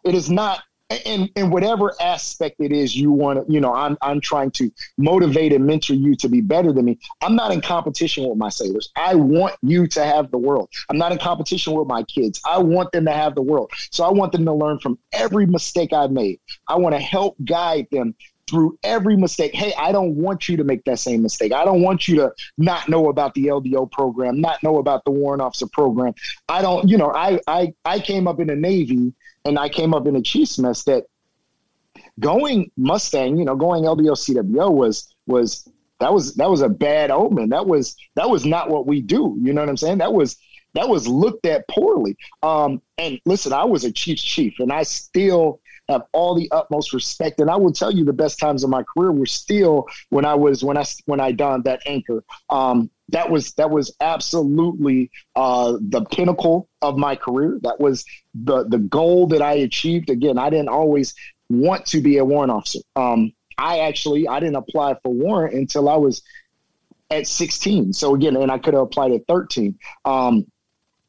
[0.05, 0.63] It is not
[1.05, 4.71] in, in whatever aspect it is you want to, you know, I'm, I'm trying to
[4.99, 6.99] motivate and mentor you to be better than me.
[7.23, 8.91] I'm not in competition with my sailors.
[8.97, 10.69] I want you to have the world.
[10.91, 12.41] I'm not in competition with my kids.
[12.45, 13.71] I want them to have the world.
[13.91, 16.41] So I want them to learn from every mistake I've made.
[16.69, 18.15] I want to help guide them
[18.53, 19.55] through every mistake.
[19.55, 21.55] Hey, I don't want you to make that same mistake.
[21.55, 25.11] I don't want you to not know about the LDO program, not know about the
[25.11, 26.13] warrant officer program.
[26.51, 29.15] I don't, you know, I I I came up in the Navy
[29.47, 31.07] and I came up in a Chiefs mess that
[32.21, 35.67] going Mustang, you know, going LDO CWO was was
[36.01, 37.49] that was that was a bad omen.
[37.49, 39.39] That was that was not what we do.
[39.41, 39.99] You know what I'm saying?
[39.99, 40.37] That was
[40.75, 42.19] that was looked at poorly.
[42.43, 45.62] Um, and listen, I was a Chiefs chief, and I still
[45.93, 47.41] have all the utmost respect.
[47.41, 50.35] And I will tell you, the best times of my career were still when I
[50.35, 52.25] was when I when I donned that anchor.
[52.51, 57.59] Um, that was that was absolutely uh, the pinnacle of my career.
[57.63, 60.11] That was the the goal that I achieved.
[60.11, 61.15] Again, I didn't always
[61.51, 62.81] want to be a warrant officer.
[62.97, 66.23] Um, I actually I didn't apply for warrant until I was
[67.11, 67.93] at 16.
[67.93, 69.79] So again, and I could have applied at 13.
[70.05, 70.47] Um,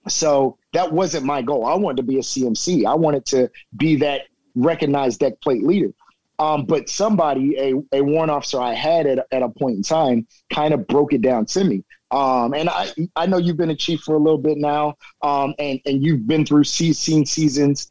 [0.08, 1.66] so that wasn't my goal.
[1.66, 2.86] I wanted to be a CMC.
[2.86, 4.24] I wanted to be that
[4.56, 5.94] recognized deck plate leader.
[6.40, 10.28] Um, but somebody, a, a warrant officer I had at, at a point in time,
[10.52, 11.84] kind of broke it down to me.
[12.12, 15.54] Um, and I, I know you've been a chief for a little bit now, um,
[15.58, 17.88] and, and you've been through seen seasons.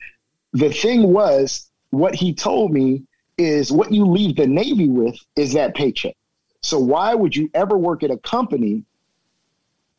[0.52, 3.04] The thing was, what he told me
[3.38, 6.16] is what you leave the Navy with is that paycheck.
[6.62, 8.84] So why would you ever work at a company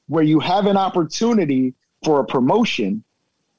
[0.08, 1.74] where you have an opportunity
[2.04, 3.03] for a promotion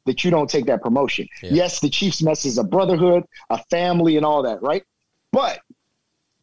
[0.07, 1.29] that you don't take that promotion.
[1.43, 1.51] Yeah.
[1.53, 4.85] Yes, the Chiefs mess is a brotherhood, a family, and all that, right?
[5.33, 5.61] But,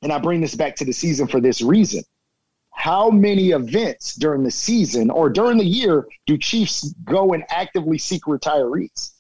[0.02, 2.04] and I bring this back to the season for this reason.
[2.72, 7.98] How many events during the season or during the year do Chiefs go and actively
[7.98, 9.12] seek retirees?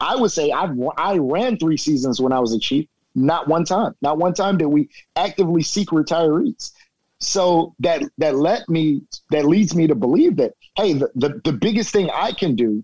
[0.00, 2.88] I would say I I ran three seasons when I was a chief.
[3.14, 3.94] Not one time.
[4.02, 6.72] Not one time did we actively seek retirees.
[7.20, 11.52] So that that let me that leads me to believe that hey, the, the, the
[11.52, 12.82] biggest thing I can do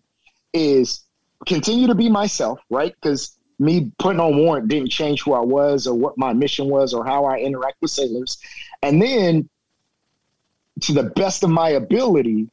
[0.52, 1.04] is
[1.46, 2.94] continue to be myself, right?
[2.94, 6.94] Because me putting on warrant didn't change who I was or what my mission was
[6.94, 8.38] or how I interact with sailors.
[8.82, 9.48] And then,
[10.80, 12.48] to the best of my ability,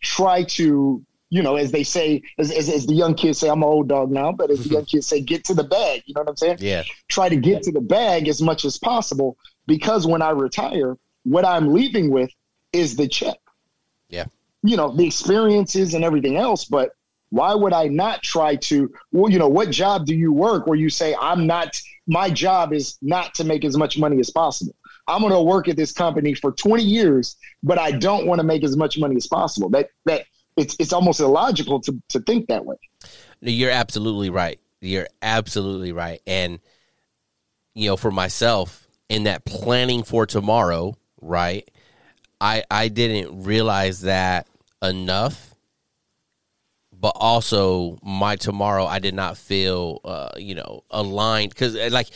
[0.00, 3.62] try to, you know, as they say, as, as, as the young kids say, I'm
[3.62, 6.02] an old dog now, but as the young kids say, get to the bag.
[6.06, 6.56] You know what I'm saying?
[6.60, 6.82] Yeah.
[7.08, 11.44] Try to get to the bag as much as possible because when I retire, what
[11.44, 12.30] I'm leaving with
[12.72, 13.38] is the check.
[14.08, 14.24] Yeah.
[14.64, 16.96] You know, the experiences and everything else, but
[17.32, 18.92] why would I not try to?
[19.10, 22.74] Well, you know, what job do you work where you say, I'm not, my job
[22.74, 24.74] is not to make as much money as possible?
[25.08, 28.46] I'm going to work at this company for 20 years, but I don't want to
[28.46, 29.70] make as much money as possible.
[29.70, 30.26] That, that,
[30.58, 32.76] it's, it's almost illogical to, to think that way.
[33.40, 34.60] You're absolutely right.
[34.82, 36.20] You're absolutely right.
[36.26, 36.60] And,
[37.74, 41.70] you know, for myself, in that planning for tomorrow, right?
[42.40, 44.46] I I didn't realize that
[44.82, 45.51] enough
[47.02, 52.08] but also my tomorrow I did not feel uh, you know aligned because uh, like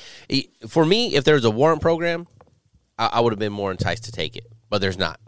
[0.68, 2.26] for me if there's a warrant program
[2.96, 5.20] I, I would have been more enticed to take it but there's not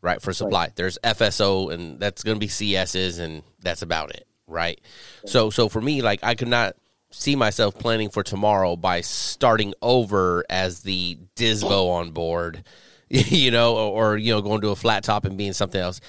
[0.00, 0.76] right for supply right.
[0.76, 4.80] there's FSO and that's going to be CSs and that's about it right?
[4.80, 6.74] right so so for me like I could not
[7.10, 12.64] see myself planning for tomorrow by starting over as the Disbo on board
[13.10, 16.00] you know or, or you know going to a flat top and being something else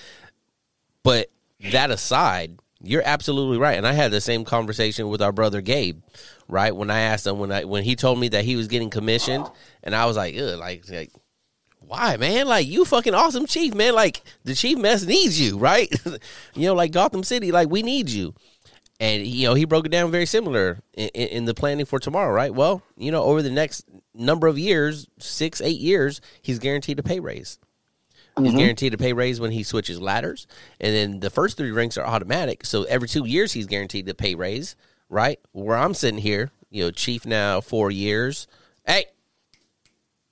[1.03, 1.29] but
[1.71, 3.77] that aside you're absolutely right.
[3.77, 6.01] And I had the same conversation with our brother Gabe,
[6.47, 6.75] right?
[6.75, 9.49] When I asked him when I when he told me that he was getting commissioned,
[9.83, 11.11] and I was like, like, like,
[11.79, 12.47] why, man?
[12.47, 13.93] Like, you fucking awesome chief, man.
[13.93, 15.93] Like, the chief mess needs you, right?
[16.55, 18.33] you know, like Gotham City, like we need you.
[18.99, 22.31] And you know, he broke it down very similar in, in the planning for tomorrow,
[22.31, 22.53] right?
[22.53, 27.03] Well, you know, over the next number of years, six, eight years, he's guaranteed a
[27.03, 27.59] pay raise.
[28.37, 28.57] He's mm-hmm.
[28.57, 30.45] guaranteed a pay raise when he switches ladders,
[30.81, 32.65] and then the first three ranks are automatic.
[32.65, 34.75] So every two years, he's guaranteed a pay raise.
[35.07, 38.47] Right where I'm sitting here, you know, chief now four years.
[38.85, 39.05] Hey,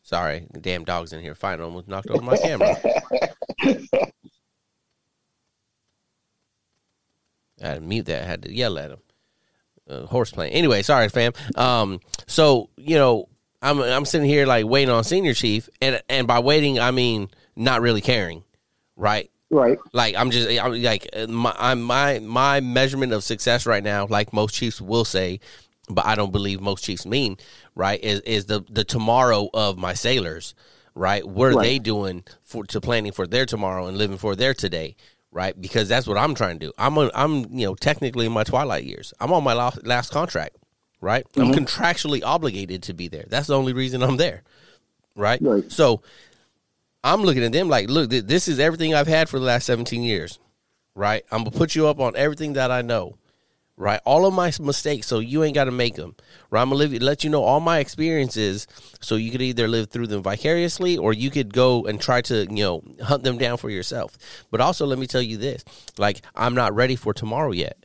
[0.02, 1.64] sorry, damn dog's in here fighting.
[1.64, 2.76] Almost knocked over my camera.
[7.62, 8.24] I had to mute that.
[8.24, 9.00] I had to yell at him.
[9.88, 10.54] Uh, horse playing.
[10.54, 11.34] Anyway, sorry, fam.
[11.56, 13.30] Um, so you know,
[13.62, 17.30] I'm I'm sitting here like waiting on senior chief, and and by waiting, I mean
[17.56, 18.44] not really caring,
[18.96, 19.30] right?
[19.50, 19.78] Right.
[19.92, 24.34] Like I'm just I'm like my I'm, my my measurement of success right now, like
[24.34, 25.40] most chiefs will say,
[25.90, 27.38] but I don't believe most chiefs mean,
[27.76, 28.04] right?
[28.04, 30.56] Is is the the tomorrow of my sailors,
[30.96, 31.28] right?
[31.28, 31.64] What are right.
[31.64, 34.96] they doing for to planning for their tomorrow and living for their today,
[35.32, 35.60] right?
[35.60, 36.74] Because that's what I'm trying to do.
[36.78, 39.14] I'm a, I'm you know technically in my twilight years.
[39.20, 40.56] I'm on my last, last contract,
[41.00, 41.26] right?
[41.34, 41.42] Mm-hmm.
[41.42, 43.26] I'm contractually obligated to be there.
[43.28, 44.42] That's the only reason I'm there,
[45.16, 45.40] right?
[45.42, 45.72] right?
[45.72, 46.02] So
[47.04, 50.04] I'm looking at them like, look, this is everything I've had for the last 17
[50.04, 50.40] years,
[50.96, 51.24] right?
[51.32, 53.18] I'm gonna put you up on everything that I know
[53.78, 54.00] right?
[54.06, 56.16] All of my mistakes, so you ain't got to make them.
[56.50, 56.62] Right?
[56.62, 58.68] I'm gonna let you know all my experiences,
[59.02, 62.46] so you could either live through them vicariously, or you could go and try to,
[62.50, 64.18] you know, hunt them down for yourself.
[64.52, 65.64] But also, let me tell you this:
[65.98, 67.78] like, I'm not ready for tomorrow yet.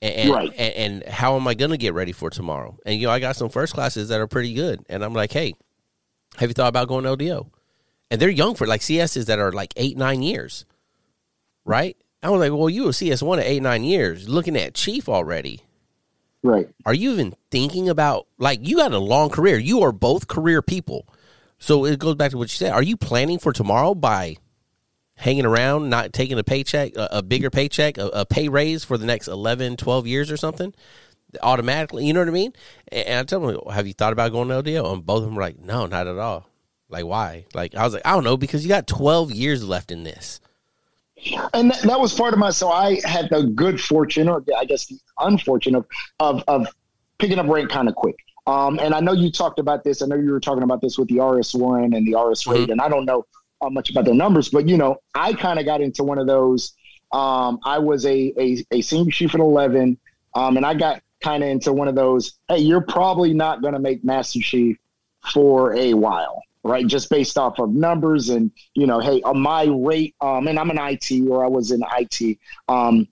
[0.00, 0.52] And, right.
[0.58, 2.76] and, and how am I gonna get ready for tomorrow?
[2.84, 5.32] And you know, I got some first classes that are pretty good, and I'm like,
[5.32, 5.54] hey,
[6.38, 7.48] have you thought about going LDO?
[8.12, 10.66] And they're young for like CSs that are like eight, nine years,
[11.64, 11.96] right?
[12.22, 15.62] I was like, well, you were CS1 at eight, nine years, looking at Chief already.
[16.42, 16.68] Right.
[16.84, 19.56] Are you even thinking about, like, you got a long career.
[19.56, 21.08] You are both career people.
[21.58, 22.72] So it goes back to what you said.
[22.72, 24.36] Are you planning for tomorrow by
[25.14, 28.98] hanging around, not taking a paycheck, a, a bigger paycheck, a, a, pay raise for
[28.98, 30.74] the next 11, 12 years or something?
[31.42, 32.52] Automatically, you know what I mean?
[32.88, 34.92] And I tell them, have you thought about going to LDO?
[34.92, 36.51] And both of them were like, no, not at all.
[36.92, 37.46] Like, why?
[37.54, 40.40] Like, I was like, I don't know, because you got 12 years left in this.
[41.54, 42.50] And that, that, was part of my.
[42.50, 45.86] So I had the good fortune, or I guess the unfortunate, of
[46.18, 46.66] of, of
[47.18, 48.16] picking up rank kind of quick.
[48.48, 50.02] Um, and I know you talked about this.
[50.02, 52.62] I know you were talking about this with the RS one and the RS rate,
[52.62, 52.72] mm-hmm.
[52.72, 53.24] and I don't know
[53.60, 56.26] uh, much about their numbers, but you know, I kind of got into one of
[56.26, 56.74] those.
[57.12, 59.96] Um, I was a, a, a senior chief at eleven,
[60.34, 62.34] um, and I got kind of into one of those.
[62.48, 64.76] Hey, you're probably not going to make master chief
[65.32, 66.86] for a while right?
[66.86, 70.70] Just based off of numbers and, you know, hey, on my rate, um, and I'm
[70.70, 72.38] an IT or I was in IT.
[72.68, 73.08] Um,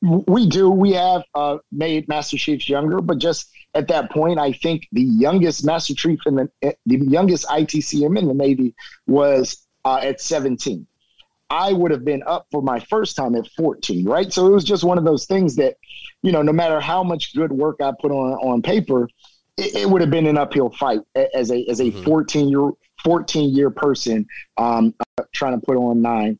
[0.00, 4.52] we do, we have uh, made Master Chiefs younger, but just at that point, I
[4.52, 8.74] think the youngest Master Chief in the, eh, the youngest ITCM in the Navy
[9.06, 10.86] was uh, at 17.
[11.50, 14.32] I would have been up for my first time at 14, right?
[14.32, 15.76] So it was just one of those things that,
[16.22, 19.08] you know, no matter how much good work I put on on paper,
[19.58, 21.00] it, it would have been an uphill fight
[21.34, 22.04] as a as a mm-hmm.
[22.04, 22.70] 14 year
[23.04, 26.38] 14 year person um, uh, trying to put on nine.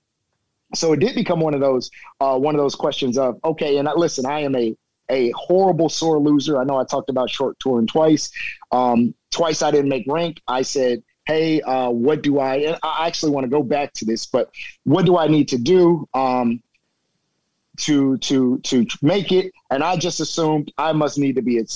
[0.74, 3.88] So it did become one of those uh, one of those questions of okay, and
[3.88, 4.76] I, listen, I am a
[5.10, 6.58] a horrible sore loser.
[6.58, 8.30] I know I talked about short touring twice.
[8.70, 10.40] Um, twice I didn't make rank.
[10.48, 12.56] I said, hey, uh, what do I?
[12.56, 14.50] And I actually want to go back to this, but
[14.84, 16.08] what do I need to do?
[16.14, 16.62] Um,
[17.78, 21.70] to to to make it and i just assumed i must need to be at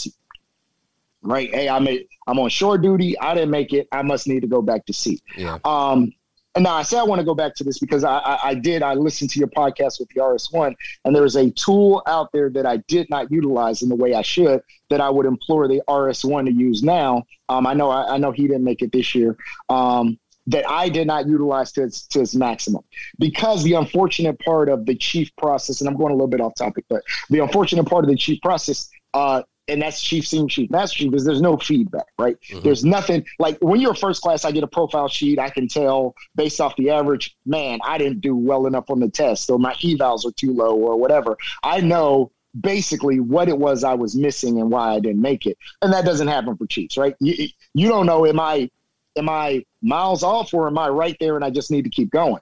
[1.27, 1.53] right?
[1.55, 3.19] Hey, I'm a, I'm on shore duty.
[3.19, 3.89] I didn't make it.
[3.93, 5.21] I must need to go back to sea.
[5.37, 5.59] Yeah.
[5.65, 6.13] Um,
[6.57, 8.55] and now I say I want to go back to this because I, I, I
[8.55, 8.83] did.
[8.83, 12.49] I listened to your podcast with the RS1, and there is a tool out there
[12.49, 15.83] that I did not utilize in the way I should that I would implore the
[15.87, 17.25] RS1 to use now.
[17.51, 19.37] Um, I know I, I, know he didn't make it this year.
[19.69, 22.83] Um, that I did not utilize to its, to its maximum
[23.19, 26.55] because the unfortunate part of the chief process, and I'm going a little bit off
[26.55, 30.71] topic, but the unfortunate part of the chief process uh, and that's chief, senior chief,
[30.71, 32.37] master chief, is there's no feedback, right?
[32.49, 32.61] Mm-hmm.
[32.63, 35.39] There's nothing like when you're first class, I get a profile sheet.
[35.39, 39.09] I can tell based off the average, man, I didn't do well enough on the
[39.09, 41.37] test, or my evals are too low, or whatever.
[41.63, 45.59] I know basically what it was I was missing and why I didn't make it.
[45.83, 47.15] And that doesn't happen for chiefs, right?
[47.21, 48.71] You, you don't know, am I
[49.17, 52.11] am I miles off or am I right there and I just need to keep
[52.11, 52.41] going?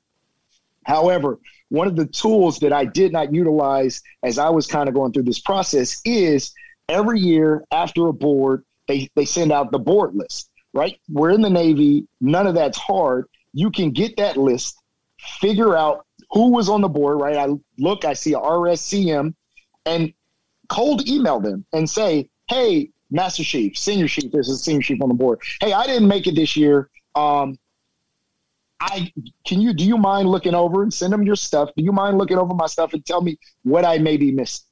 [0.84, 1.38] However,
[1.70, 5.12] one of the tools that I did not utilize as I was kind of going
[5.12, 6.52] through this process is
[6.88, 10.99] every year after a board, they, they send out the board list, right?
[11.09, 12.07] We're in the Navy.
[12.20, 13.27] None of that's hard.
[13.53, 14.77] You can get that list,
[15.40, 17.37] figure out who was on the board, right?
[17.37, 19.35] I look, I see a RSCM
[19.87, 20.12] and
[20.68, 25.09] cold email them and say, hey, Master Chief, Senior Chief, this is Senior Chief on
[25.09, 25.40] the board.
[25.61, 26.90] Hey, I didn't make it this year.
[27.14, 27.59] Um,
[28.81, 29.12] I
[29.47, 31.70] can you do you mind looking over and send them your stuff?
[31.77, 34.66] Do you mind looking over my stuff and tell me what I may be missing?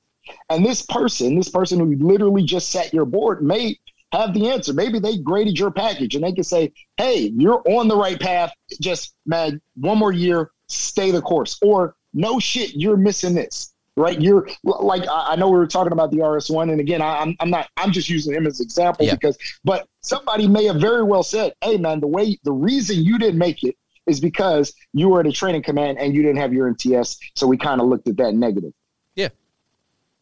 [0.50, 3.78] And this person, this person who literally just set your board, may
[4.12, 4.72] have the answer.
[4.72, 8.52] Maybe they graded your package and they can say, hey, you're on the right path.
[8.80, 11.58] Just, man, one more year, stay the course.
[11.62, 14.20] Or, no shit, you're missing this, right?
[14.20, 16.70] You're like, I, know we were talking about the RS1.
[16.70, 19.14] And again, I, am I'm not, I'm just using him as example yeah.
[19.14, 23.18] because, but somebody may have very well said, hey, man, the way, the reason you
[23.18, 23.76] didn't make it
[24.06, 27.18] is because you were at a training command and you didn't have your MTS.
[27.34, 28.72] So we kind of looked at that negative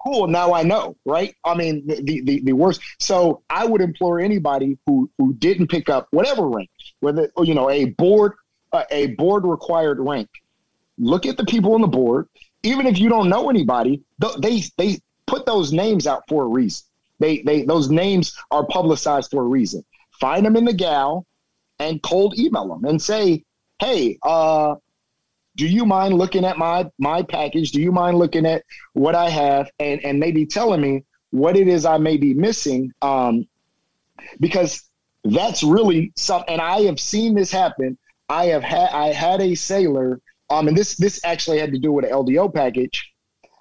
[0.02, 0.26] cool.
[0.26, 1.34] Now I know, right?
[1.44, 2.80] I mean, the, the, the worst.
[2.98, 6.70] So I would implore anybody who, who didn't pick up whatever rank,
[7.00, 8.32] whether, you know, a board,
[8.72, 10.28] uh, a board required rank,
[10.98, 12.28] look at the people on the board.
[12.62, 14.02] Even if you don't know anybody,
[14.38, 16.84] they, they put those names out for a reason
[17.20, 19.84] they they those names are publicized for a reason.
[20.18, 21.26] Find them in the gal
[21.78, 23.44] and cold email them and say,
[23.78, 24.74] "Hey, uh,
[25.60, 27.70] do you mind looking at my my package?
[27.70, 28.62] Do you mind looking at
[28.94, 32.90] what I have and and maybe telling me what it is I may be missing?"
[33.02, 33.46] Um,
[34.40, 34.88] because
[35.22, 36.50] that's really something.
[36.50, 37.98] And I have seen this happen.
[38.30, 41.92] I have had I had a sailor, um, and this this actually had to do
[41.92, 43.12] with an LDO package.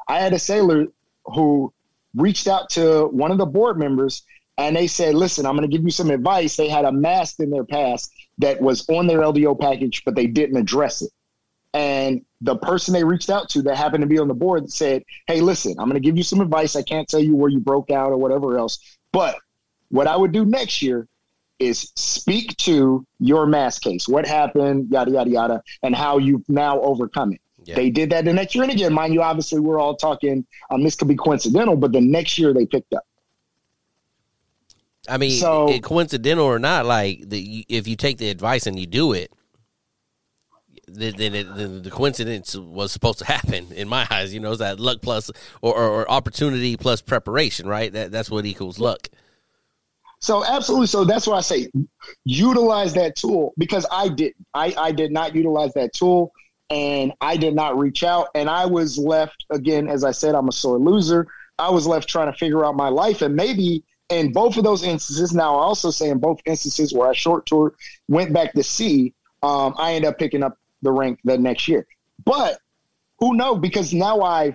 [0.08, 0.88] I had a sailor
[1.26, 1.74] who
[2.16, 4.24] reached out to one of the board members
[4.58, 6.56] and they said, listen, I'm going to give you some advice.
[6.56, 10.28] They had a mast in their past that was on their LDO package, but they
[10.28, 11.12] didn't address it.
[11.74, 15.04] And the person they reached out to that happened to be on the board said,
[15.28, 16.76] hey, listen, I'm going to give you some advice.
[16.76, 18.80] I can't tell you where you broke out or whatever else.
[19.12, 19.38] But
[19.90, 21.08] what I would do next year
[21.60, 24.08] is speak to your mast case.
[24.08, 27.42] What happened, yada, yada, yada, and how you've now overcome it.
[27.66, 27.76] Yeah.
[27.76, 28.64] They did that the next year.
[28.64, 32.02] And again, mind you, obviously, we're all talking, um, this could be coincidental, but the
[32.02, 33.04] next year they picked up.
[35.08, 38.80] I mean, so, it, coincidental or not, like the, if you take the advice and
[38.80, 39.32] you do it,
[40.94, 44.34] then, it, then the coincidence was supposed to happen in my eyes.
[44.34, 45.30] You know, it's that luck plus
[45.62, 47.92] or, or, or opportunity plus preparation, right?
[47.92, 49.10] That that's what equals luck.
[50.20, 50.88] So absolutely.
[50.88, 51.70] So that's why I say
[52.26, 54.34] utilize that tool because I did.
[54.54, 56.34] I, I did not utilize that tool
[56.70, 58.28] and I did not reach out.
[58.36, 61.28] And I was left again, as I said, I'm a sore loser.
[61.58, 63.22] I was left trying to figure out my life.
[63.22, 67.10] And maybe in both of those instances, now I also say in both instances where
[67.10, 67.76] I short tour
[68.08, 71.86] went back to sea, um, I end up picking up the rank the next year.
[72.26, 72.60] But
[73.20, 73.60] who knows?
[73.60, 74.54] Because now I,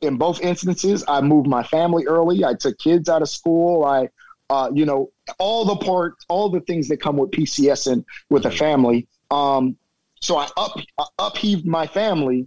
[0.00, 2.44] in both instances, I moved my family early.
[2.44, 3.84] I took kids out of school.
[3.84, 4.08] I
[4.50, 8.46] uh, you know, all the parts, all the things that come with PCS and with
[8.46, 9.08] a family.
[9.30, 9.76] Um,
[10.20, 12.46] so I up uh, upheaved my family,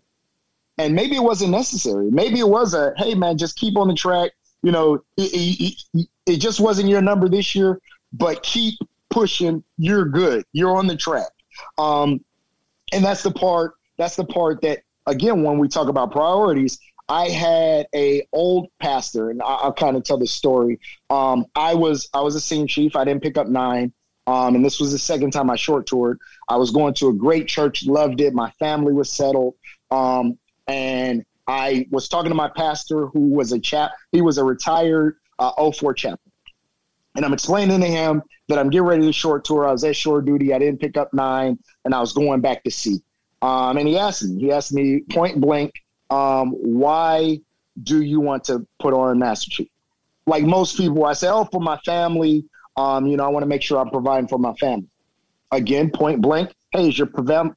[0.78, 2.10] and maybe it wasn't necessary.
[2.12, 4.32] Maybe it was a hey man, just keep on the track.
[4.64, 7.80] You know, it, it, it just wasn't your number this year,
[8.14, 8.76] but keep
[9.10, 9.64] pushing.
[9.78, 10.46] You're good.
[10.54, 11.30] You're on the track.
[11.78, 12.24] Um,
[12.92, 13.74] and that's the part.
[13.98, 16.80] That's the part that again, when we talk about priorities,
[17.10, 20.80] I had a old pastor, and I'll, kind of tell the story.
[21.10, 22.96] Um, I was I was a senior chief.
[22.96, 23.94] I didn't pick up nine,
[24.28, 26.20] um, and this was the second time I short toured.
[26.50, 28.34] I was going to a great church, loved it.
[28.34, 29.56] My family was settled,
[29.90, 33.92] um, and I was talking to my pastor, who was a chap.
[34.12, 36.27] He was a retired uh, 04 chaplain.
[37.18, 39.68] And I'm explaining to him that I'm getting ready to short tour.
[39.68, 40.54] I was at shore duty.
[40.54, 43.02] I didn't pick up nine, and I was going back to sea.
[43.42, 45.74] Um, and he asked me, he asked me point blank,
[46.12, 47.40] um, why
[47.82, 49.68] do you want to put on a Master Chief?
[50.28, 52.46] Like most people, I say, oh, for my family.
[52.76, 54.88] Um, you know, I want to make sure I'm providing for my family.
[55.52, 56.54] Again, point blank.
[56.72, 57.10] Hey, is your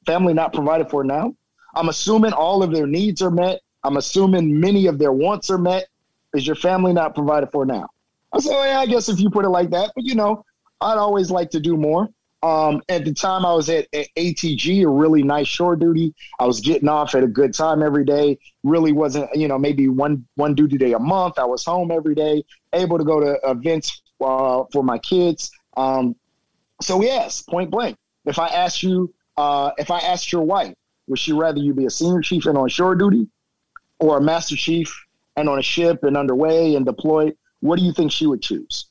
[0.07, 1.35] family not provided for now?
[1.75, 3.59] I'm assuming all of their needs are met.
[3.83, 5.87] I'm assuming many of their wants are met.
[6.33, 7.89] Is your family not provided for now?
[8.33, 10.45] I say, well, yeah, I guess if you put it like that, but you know,
[10.79, 12.09] I'd always like to do more.
[12.43, 16.13] Um, at the time, I was at, at, ATG, a really nice shore duty.
[16.39, 18.39] I was getting off at a good time every day.
[18.63, 21.37] Really wasn't, you know, maybe one one duty day a month.
[21.37, 25.51] I was home every day, able to go to events uh, for my kids.
[25.77, 26.15] Um,
[26.81, 27.95] so yes, point blank.
[28.25, 30.73] If I asked you, uh, if I asked your wife,
[31.07, 33.27] would she rather you be a senior chief and on shore duty,
[33.99, 35.05] or a master chief
[35.35, 37.35] and on a ship and underway and deployed?
[37.61, 38.87] What do you think she would choose?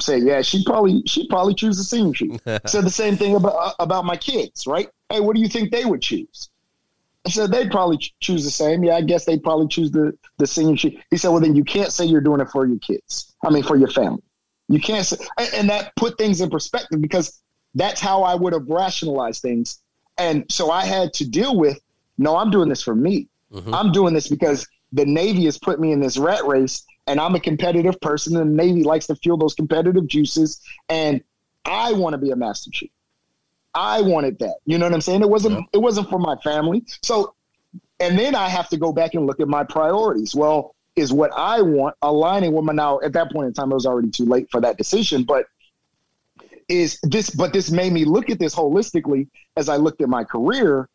[0.00, 2.40] say, yeah, she'd probably she'd probably choose the senior chief.
[2.66, 4.88] said the same thing about about my kids, right?
[5.08, 6.50] Hey, what do you think they would choose?
[7.26, 8.82] I said they'd probably choose the same.
[8.82, 11.00] Yeah, I guess they'd probably choose the the senior chief.
[11.10, 13.34] He said, well, then you can't say you're doing it for your kids.
[13.44, 14.22] I mean, for your family.
[14.68, 15.16] You can't say,
[15.54, 17.42] and that put things in perspective because
[17.74, 19.80] that's how I would have rationalized things.
[20.18, 21.78] And so I had to deal with,
[22.18, 23.28] no, I'm doing this for me.
[23.52, 23.74] Mm-hmm.
[23.74, 27.34] I'm doing this because the Navy has put me in this rat race and I'm
[27.34, 30.60] a competitive person, and the Navy likes to feel those competitive juices.
[30.88, 31.22] And
[31.64, 32.90] I want to be a Master Chief.
[33.74, 34.56] I wanted that.
[34.66, 35.22] You know what I'm saying?
[35.22, 35.54] It wasn't.
[35.54, 35.64] Yeah.
[35.74, 36.84] It wasn't for my family.
[37.02, 37.34] So,
[38.00, 40.34] and then I have to go back and look at my priorities.
[40.34, 43.00] Well, is what I want aligning with my now?
[43.00, 45.24] At that point in time, it was already too late for that decision.
[45.24, 45.46] But
[46.68, 47.30] is this?
[47.30, 50.88] But this made me look at this holistically as I looked at my career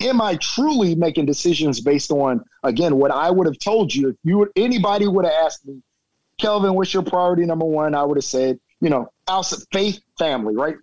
[0.00, 4.16] am I truly making decisions based on again what I would have told you if
[4.24, 5.82] you would anybody would have asked me,
[6.38, 7.94] Kelvin, what's your priority number one?
[7.94, 9.10] I would have said, you know,
[9.72, 10.76] faith, family, right?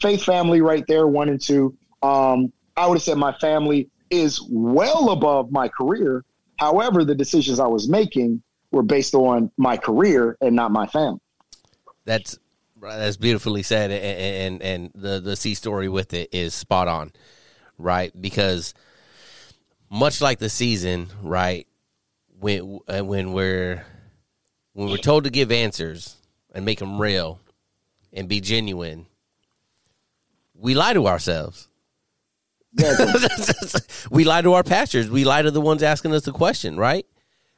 [0.00, 1.76] Faith, family, right there, one and two.
[2.02, 6.24] Um, I would have said my family is well above my career.
[6.58, 11.20] However, the decisions I was making were based on my career and not my family.
[12.04, 12.38] That's
[12.82, 17.12] that's beautifully said, and and, and the the sea story with it is spot on
[17.78, 18.12] right?
[18.20, 18.74] Because
[19.90, 21.66] much like the season, right?
[22.40, 23.84] When uh, when we're
[24.72, 26.16] when we're told to give answers
[26.54, 27.40] and make them real
[28.12, 29.06] and be genuine,
[30.54, 31.68] we lie to ourselves.
[34.10, 35.08] we lie to our pastors.
[35.08, 37.06] We lie to the ones asking us the question, right?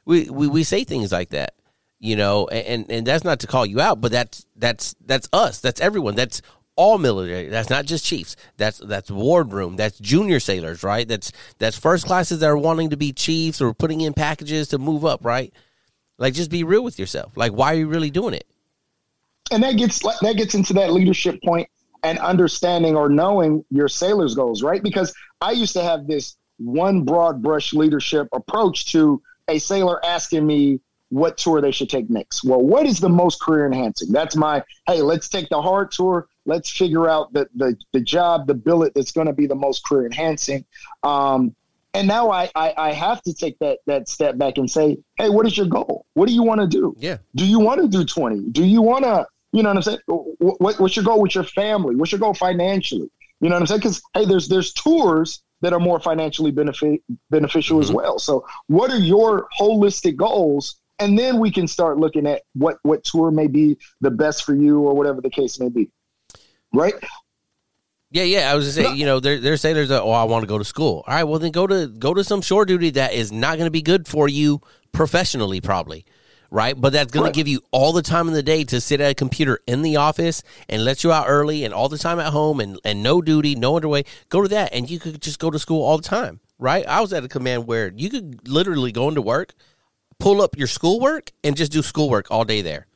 [0.05, 1.55] We, we we say things like that,
[1.99, 5.59] you know, and and that's not to call you out, but that's that's that's us.
[5.59, 6.15] That's everyone.
[6.15, 6.41] That's
[6.77, 7.47] all military.
[7.47, 8.37] That's not just chiefs.
[8.55, 9.75] That's that's wardroom.
[9.75, 11.07] That's junior sailors, right?
[11.07, 14.77] That's that's first classes that are wanting to be chiefs or putting in packages to
[14.77, 15.53] move up, right?
[16.17, 17.35] Like, just be real with yourself.
[17.35, 18.47] Like, why are you really doing it?
[19.51, 21.67] And that gets that gets into that leadership point
[22.03, 24.81] and understanding or knowing your sailor's goals, right?
[24.81, 30.45] Because I used to have this one broad brush leadership approach to a sailor asking
[30.45, 32.43] me what tour they should take next.
[32.43, 34.11] Well, what is the most career enhancing?
[34.11, 36.27] That's my hey, let's take the hard tour.
[36.47, 39.85] Let's figure out the the, the job, the billet that's going to be the most
[39.85, 40.65] career enhancing.
[41.03, 41.55] Um,
[41.93, 45.29] and now I, I, I have to take that that step back and say, hey,
[45.29, 46.05] what is your goal?
[46.13, 46.95] What do you want to do?
[46.99, 47.17] Yeah.
[47.35, 48.49] Do you want to do twenty?
[48.49, 49.99] Do you want to you know what I'm saying?
[50.07, 51.95] What, what's your goal with your family?
[51.95, 53.09] What's your goal financially?
[53.39, 53.79] You know what I'm saying?
[53.79, 57.83] Because hey, there's there's tours that are more financially benefit beneficial mm-hmm.
[57.83, 58.19] as well.
[58.19, 60.79] So, what are your holistic goals?
[60.99, 64.55] And then we can start looking at what what tour may be the best for
[64.55, 65.89] you, or whatever the case may be.
[66.77, 66.93] Right?
[68.09, 68.51] Yeah, yeah.
[68.51, 70.47] I was just saying, you know, they're they're saying there's a oh, I want to
[70.47, 71.03] go to school.
[71.07, 73.67] All right, well then go to go to some shore duty that is not going
[73.67, 74.61] to be good for you
[74.91, 76.05] professionally, probably
[76.49, 76.79] right?
[76.79, 77.33] But that's going right.
[77.33, 79.81] to give you all the time in the day to sit at a computer in
[79.81, 83.03] the office and let you out early and all the time at home and, and
[83.03, 84.03] no duty, no underway.
[84.29, 86.85] Go to that and you could just go to school all the time, right?
[86.87, 89.53] I was at a command where you could literally go into work,
[90.19, 92.87] pull up your schoolwork, and just do schoolwork all day there.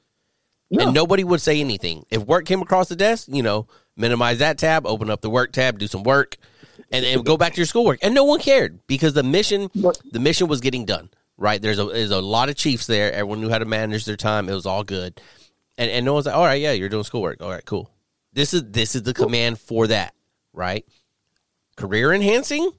[0.72, 0.86] Yeah.
[0.86, 2.06] And nobody would say anything.
[2.10, 5.52] If work came across the desk, you know, minimize that tab, open up the work
[5.52, 6.38] tab, do some work,
[6.92, 8.00] and, and go back to your schoolwork.
[8.02, 11.10] And no one cared because the mission the mission was getting done
[11.42, 11.62] right?
[11.62, 13.12] There's a there's a lot of Chiefs there.
[13.12, 14.48] Everyone knew how to manage their time.
[14.48, 15.20] It was all good,
[15.78, 17.42] and and no one's like, all right, yeah, you're doing schoolwork.
[17.42, 17.90] All right, cool.
[18.32, 20.14] This is this is the command for that,
[20.54, 20.86] right?
[21.76, 22.72] Career enhancing,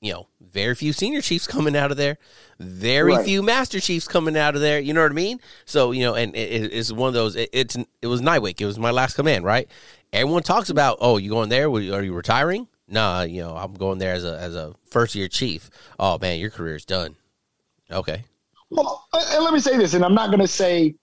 [0.00, 2.18] you know, very few senior chiefs coming out of there,
[2.58, 3.24] very right.
[3.24, 4.80] few master chiefs coming out of there.
[4.80, 5.40] You know what I mean?
[5.66, 7.36] So you know, and it, it's one of those.
[7.36, 8.60] It, it's it was NIWC.
[8.60, 9.68] It was my last command, right?
[10.12, 10.72] Everyone talks mm-hmm.
[10.72, 11.68] about, oh, you going there?
[11.68, 12.66] Are you retiring?
[12.88, 15.70] Nah, you know, I'm going there as a as a first year chief.
[15.98, 17.16] Oh man, your career's done.
[17.90, 18.24] Okay.
[18.70, 20.94] Well, and let me say this, and I'm not going to say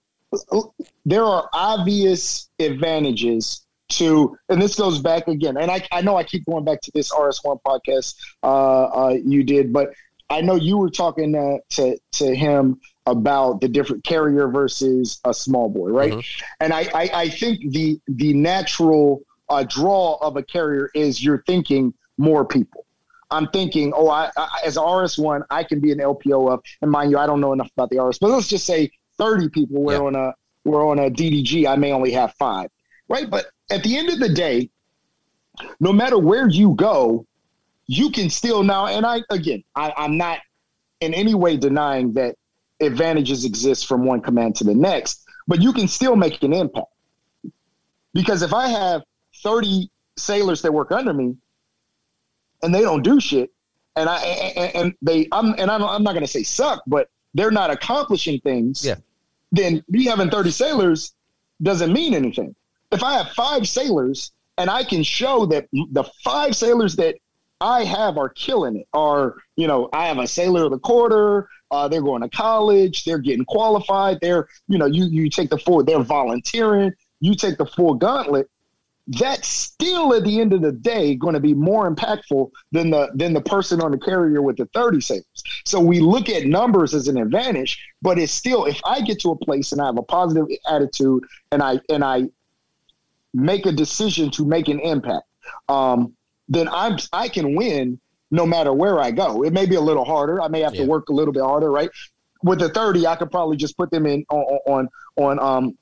[1.04, 6.24] there are obvious advantages to, and this goes back again, and I, I know I
[6.24, 9.92] keep going back to this RS1 podcast uh, uh, you did, but
[10.30, 15.32] I know you were talking uh, to to him about the different carrier versus a
[15.32, 16.12] small boy, right?
[16.12, 16.44] Mm-hmm.
[16.60, 21.42] And I, I, I think the the natural uh, draw of a carrier is you're
[21.46, 22.84] thinking more people.
[23.30, 27.10] I'm thinking, oh, I, I as RS1, I can be an LPO of, and mind
[27.10, 29.94] you, I don't know enough about the RS, but let's just say 30 people were
[29.94, 30.00] yeah.
[30.00, 30.34] on a
[30.64, 31.66] we're on a DDG.
[31.66, 32.68] I may only have five,
[33.08, 33.28] right?
[33.28, 34.70] But at the end of the day,
[35.80, 37.26] no matter where you go,
[37.86, 38.86] you can still now.
[38.86, 40.40] And I again, I, I'm not
[41.00, 42.36] in any way denying that
[42.80, 46.86] advantages exist from one command to the next, but you can still make an impact.
[48.14, 49.02] Because if I have
[49.42, 51.36] 30 sailors that work under me,
[52.62, 53.50] and they don't do shit,
[53.96, 57.08] and I and, and they I'm and I'm, I'm not going to say suck, but
[57.34, 58.84] they're not accomplishing things.
[58.84, 58.96] Yeah.
[59.52, 61.14] Then me having 30 sailors
[61.62, 62.54] doesn't mean anything.
[62.90, 67.16] If I have five sailors and I can show that the five sailors that
[67.60, 71.48] I have are killing it, are you know I have a sailor of the quarter.
[71.70, 73.04] Uh, they're going to college.
[73.04, 74.18] They're getting qualified.
[74.20, 75.82] They're you know you you take the full.
[75.84, 76.92] They're volunteering.
[77.20, 78.48] You take the full gauntlet
[79.08, 83.10] that's still at the end of the day going to be more impactful than the
[83.14, 85.24] than the person on the carrier with the 30 sailors.
[85.64, 89.30] So we look at numbers as an advantage, but it's still if I get to
[89.30, 92.24] a place and I have a positive attitude and I and I
[93.38, 95.24] make a decision to make an impact,
[95.68, 96.14] um,
[96.48, 99.44] then I'm I can win no matter where I go.
[99.44, 100.40] It may be a little harder.
[100.40, 100.82] I may have yeah.
[100.82, 101.90] to work a little bit harder, right?
[102.42, 105.78] With the 30, I could probably just put them in on on on um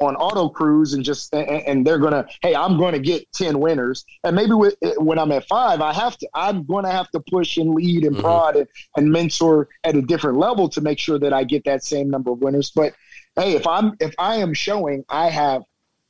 [0.00, 4.04] on auto cruise and just and, and they're gonna hey i'm gonna get 10 winners
[4.22, 7.56] and maybe with, when i'm at five i have to i'm gonna have to push
[7.56, 8.22] and lead and mm-hmm.
[8.22, 11.82] prod and, and mentor at a different level to make sure that i get that
[11.82, 12.94] same number of winners but
[13.34, 15.62] hey if i'm if i am showing i have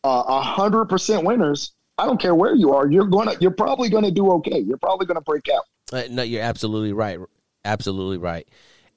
[0.05, 3.89] a uh, hundred percent winners i don't care where you are you're gonna you're probably
[3.89, 7.19] gonna do okay you're probably gonna break out uh, no you're absolutely right
[7.65, 8.49] absolutely right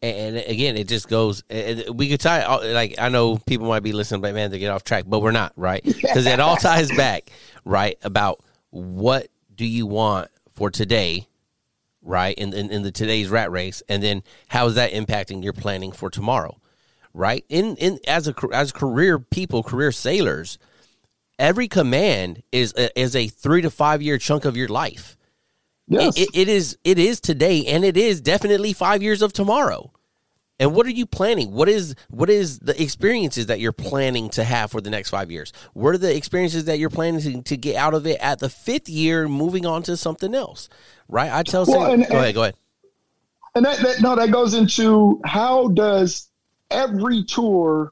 [0.03, 1.43] and again, it just goes.
[1.49, 2.43] We could tie
[2.73, 5.31] like I know people might be listening, but man, they get off track, but we're
[5.31, 7.29] not right because it all ties back
[7.65, 11.27] right about what do you want for today,
[12.01, 12.35] right?
[12.35, 15.91] In, in in the today's rat race, and then how is that impacting your planning
[15.91, 16.59] for tomorrow,
[17.13, 17.45] right?
[17.47, 20.57] In in as a as career people, career sailors,
[21.41, 25.17] every command is a, is a three to five year chunk of your life.
[25.87, 26.17] Yes.
[26.17, 29.91] It, it, is it is today, and it is definitely five years of tomorrow.
[30.59, 31.51] And what are you planning?
[31.51, 35.31] What is what is the experiences that you're planning to have for the next five
[35.31, 35.51] years?
[35.73, 38.47] What are the experiences that you're planning to, to get out of it at the
[38.47, 40.69] fifth year, moving on to something else?
[41.09, 41.31] Right?
[41.31, 41.65] I tell.
[41.65, 42.35] Well, and, go ahead.
[42.35, 42.55] Go ahead.
[43.55, 46.29] And that, that no, that goes into how does
[46.69, 47.91] every tour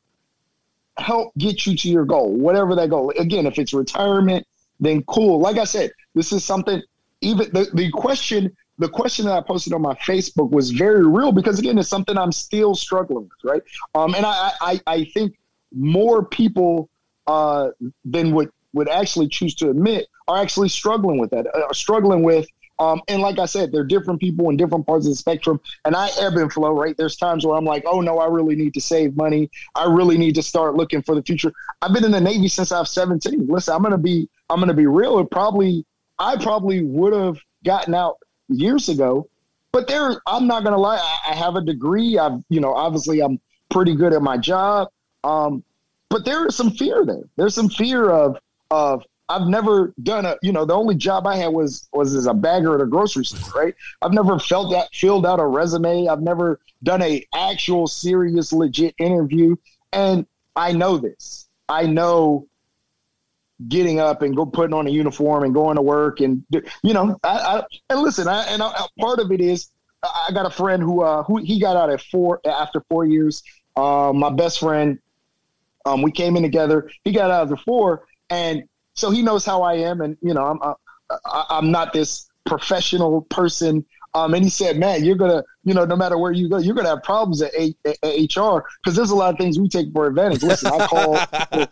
[0.99, 3.11] help get you to your goal, whatever that goal.
[3.17, 4.45] Again, if it's retirement,
[4.79, 5.39] then cool.
[5.39, 6.81] Like I said, this is something.
[7.21, 11.33] Even the, the question the question that I posted on my Facebook was very real
[11.33, 13.61] because again, it's something I'm still struggling with, right?
[13.93, 15.37] Um, and I, I, I think
[15.75, 16.89] more people
[17.27, 17.69] uh,
[18.05, 22.47] than would would actually choose to admit are actually struggling with that, uh, struggling with.
[22.79, 25.95] Um, and like I said, they're different people in different parts of the spectrum, and
[25.95, 26.71] I ebb and flow.
[26.71, 26.95] Right?
[26.97, 29.49] There's times where I'm like, "Oh no, I really need to save money.
[29.75, 31.51] I really need to start looking for the future."
[31.81, 33.47] I've been in the Navy since I was 17.
[33.47, 35.19] Listen, I'm gonna be, I'm gonna be real.
[35.19, 35.85] It probably,
[36.17, 38.17] I probably would have gotten out
[38.47, 39.27] years ago.
[39.71, 40.97] But there, I'm not gonna lie.
[40.97, 42.17] I, I have a degree.
[42.17, 44.89] I've, you know, obviously I'm pretty good at my job.
[45.23, 45.63] Um,
[46.09, 47.23] but there is some fear there.
[47.35, 48.37] There's some fear of
[48.71, 52.25] of I've never done a, you know, the only job I had was was as
[52.25, 53.75] a bagger at a grocery store, right?
[54.01, 56.07] I've never felt that filled out a resume.
[56.07, 59.55] I've never done a actual serious legit interview.
[59.93, 60.25] And
[60.55, 61.47] I know this.
[61.69, 62.47] I know
[63.67, 66.45] getting up and go putting on a uniform and going to work and
[66.81, 69.69] you know I, I and listen I, and I, part of it is
[70.01, 73.43] I got a friend who uh who he got out at four after four years.
[73.75, 74.99] Um, my best friend,
[75.85, 76.89] um, we came in together.
[77.03, 78.63] He got out of the four, and
[78.95, 80.59] so he knows how I am, and you know I'm
[81.25, 83.85] I, I'm not this professional person.
[84.15, 86.75] Um, and he said, "Man, you're gonna, you know, no matter where you go, you're
[86.75, 89.93] gonna have problems at, a- at HR because there's a lot of things we take
[89.93, 91.19] for advantage." Listen, I call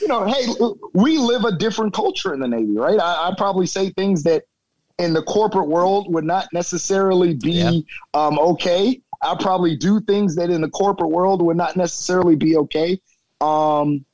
[0.00, 0.46] you know, hey,
[0.94, 2.98] we live a different culture in the Navy, right?
[2.98, 4.44] I, I probably say things that
[4.98, 7.50] in the corporate world would not necessarily be
[8.14, 8.20] yeah.
[8.20, 9.00] um, okay.
[9.22, 13.00] I probably do things that in the corporate world would not necessarily be okay.
[13.40, 14.04] Um,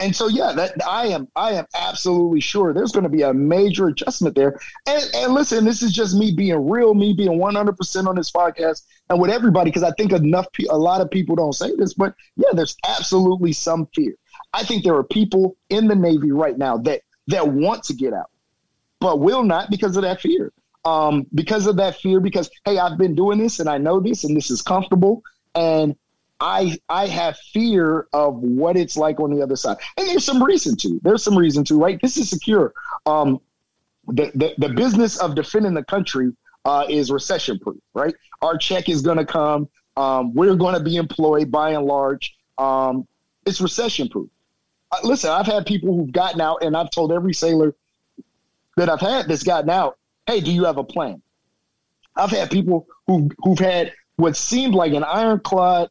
[0.00, 3.34] and so, yeah, that I am, I am absolutely sure there's going to be a
[3.34, 4.58] major adjustment there.
[4.86, 8.82] And, and listen, this is just me being real, me being 100% on this podcast
[9.10, 12.14] and with everybody, because I think enough, a lot of people don't say this, but
[12.36, 14.14] yeah, there's absolutely some fear.
[14.52, 18.14] I think there are people in the Navy right now that that want to get
[18.14, 18.30] out,
[19.00, 20.52] but will not because of that fear.
[20.84, 24.24] Um, because of that fear, because hey, I've been doing this and I know this
[24.24, 25.22] and this is comfortable,
[25.54, 25.96] and
[26.40, 29.78] I I have fear of what it's like on the other side.
[29.96, 31.00] And there's some reason to.
[31.02, 32.00] There's some reason to, right?
[32.00, 32.72] This is secure.
[33.06, 33.40] Um,
[34.06, 36.32] the, the, the business of defending the country
[36.64, 38.14] uh, is recession proof, right?
[38.40, 39.68] Our check is going to come.
[39.96, 42.36] Um, we're going to be employed by and large.
[42.56, 43.06] Um,
[43.44, 44.30] it's recession proof
[45.04, 47.74] listen, I've had people who've gotten out, and I've told every sailor
[48.76, 51.22] that I've had that's gotten out, hey, do you have a plan?
[52.16, 55.88] I've had people who who've had what seemed like an ironclad,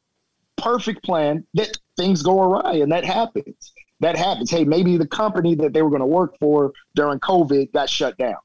[0.57, 3.73] perfect plan that things go awry, and that happens.
[3.99, 4.51] That happens.
[4.51, 8.17] Hey, maybe the company that they were going to work for during COVID got shut
[8.17, 8.37] down.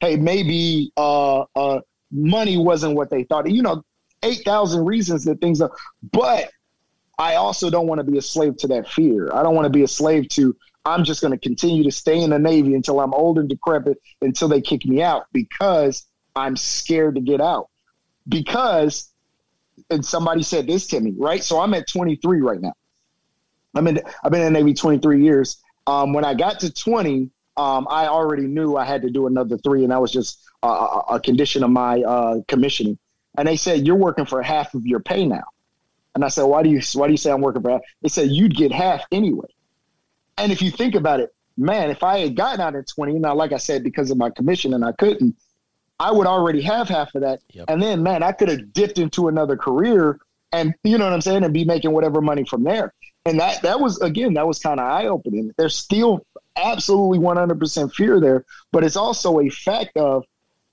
[0.00, 1.80] Hey, maybe uh, uh,
[2.12, 3.50] money wasn't what they thought.
[3.50, 3.84] You know,
[4.22, 5.72] eight thousand reasons that things are.
[6.12, 6.50] But
[7.18, 9.30] I also don't want to be a slave to that fear.
[9.32, 12.20] I don't want to be a slave to, I'm just going to continue to stay
[12.20, 16.56] in the Navy until I'm old and decrepit until they kick me out because I'm
[16.56, 17.68] scared to get out.
[18.28, 19.10] Because,
[19.90, 21.42] and somebody said this to me, right?
[21.42, 22.74] So I'm at 23 right now.
[23.74, 25.62] I'm in, I've been in the Navy 23 years.
[25.86, 29.58] Um, when I got to 20, um, I already knew I had to do another
[29.58, 32.98] three, and that was just a, a condition of my uh, commissioning.
[33.36, 35.44] And they said, You're working for half of your pay now.
[36.14, 37.80] And I said, why do you why do you say I'm working for half?
[38.02, 39.48] They said you'd get half anyway.
[40.38, 43.34] And if you think about it, man, if I had gotten out at 20, now
[43.34, 45.36] like I said, because of my commission and I couldn't,
[45.98, 47.40] I would already have half of that.
[47.52, 47.66] Yep.
[47.68, 50.18] And then man, I could have dipped into another career
[50.52, 52.94] and you know what I'm saying, and be making whatever money from there.
[53.26, 55.52] And that that was again, that was kind of eye opening.
[55.56, 56.24] There's still
[56.56, 60.24] absolutely 100% fear there, but it's also a fact of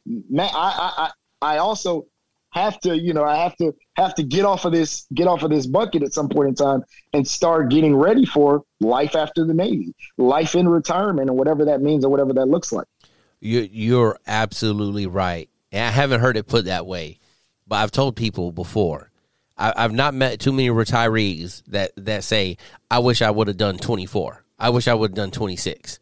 [0.05, 1.11] man, I
[1.41, 2.05] I I also
[2.51, 5.43] have to, you know, I have to have to get off of this, get off
[5.43, 9.45] of this bucket at some point in time and start getting ready for life after
[9.45, 12.87] the Navy, life in retirement, and whatever that means or whatever that looks like.
[13.41, 15.49] You, you're absolutely right.
[15.71, 17.19] And I haven't heard it put that way,
[17.67, 19.09] but I've told people before.
[19.57, 22.57] I, have not met too many retirees that that say,
[22.89, 24.43] "I wish I would have done 24.
[24.57, 25.99] I wish I would have done 26."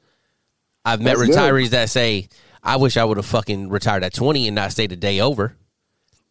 [0.86, 1.72] I've met That's retirees good.
[1.72, 2.30] that say,
[2.64, 5.56] "I wish I would have fucking retired at 20 and not stayed a day over."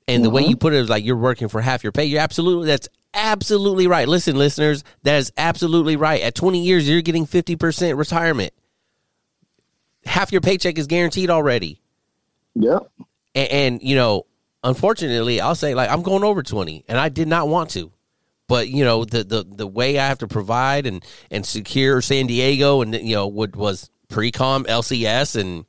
[0.07, 0.51] And the way mm-hmm.
[0.51, 2.07] you put it is like you're working for half your pay.
[2.07, 4.09] You're absolutely that's absolutely right.
[4.09, 6.23] Listen, listeners, that is absolutely right.
[6.23, 8.55] At 20 years, you're getting 50% retirement.
[10.09, 11.81] Half your paycheck is guaranteed already.
[12.55, 12.81] Yeah.
[13.35, 14.27] And, and, you know,
[14.65, 17.93] unfortunately, I'll say like I'm going over 20 and I did not want to.
[18.47, 22.27] But you know the, the the way I have to provide and and secure San
[22.27, 25.67] Diego and you know what was pre-com LCS and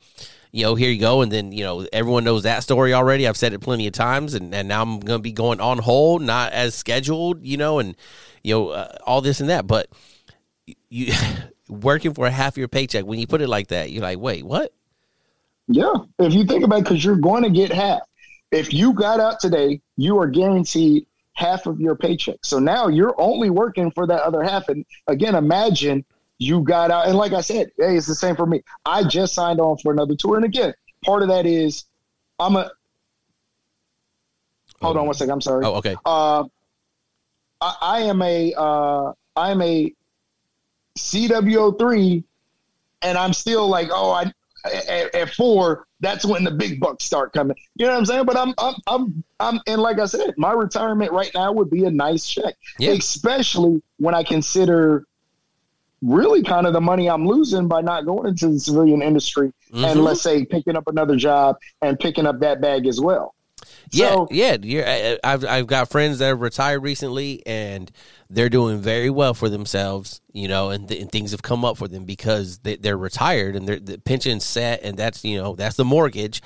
[0.53, 3.27] you know here you go and then you know everyone knows that story already.
[3.27, 5.79] I've said it plenty of times and, and now I'm going to be going on
[5.79, 7.97] hold not as scheduled you know and
[8.45, 9.89] you know uh, all this and that but
[10.89, 11.11] you
[11.69, 14.73] working for half your paycheck when you put it like that you're like wait what
[15.67, 18.01] yeah if you think about it because you're going to get half
[18.51, 21.05] if you got out today you are guaranteed
[21.39, 22.37] half of your paycheck.
[22.43, 24.67] So now you're only working for that other half.
[24.67, 26.05] And again, imagine
[26.37, 27.07] you got out.
[27.07, 28.61] And like I said, hey, it's the same for me.
[28.85, 30.35] I just signed on for another tour.
[30.35, 31.85] And again, part of that is
[32.39, 32.69] I'm a.
[34.81, 35.31] Hold on one second.
[35.31, 35.65] I'm sorry.
[35.65, 35.95] Oh, okay.
[36.05, 36.43] Uh,
[37.61, 39.93] I, I am a uh, I am a
[40.99, 42.23] CWO3,
[43.01, 44.31] and I'm still like, oh, I
[44.65, 47.55] at, at, four, that's when the big bucks start coming.
[47.75, 48.25] You know what I'm saying?
[48.25, 51.85] But I'm, I'm, I'm, I'm, and like I said, my retirement right now would be
[51.85, 52.91] a nice check, yeah.
[52.91, 55.05] especially when I consider
[56.01, 59.83] really kind of the money I'm losing by not going into the civilian industry mm-hmm.
[59.83, 63.35] and let's say picking up another job and picking up that bag as well.
[63.91, 64.57] Yeah, so, yeah.
[64.61, 67.91] You're, I've I've got friends that have retired recently, and
[68.29, 71.77] they're doing very well for themselves, you know, and, th- and things have come up
[71.77, 75.55] for them because they, are retired and their the pension's set, and that's you know
[75.55, 76.41] that's the mortgage,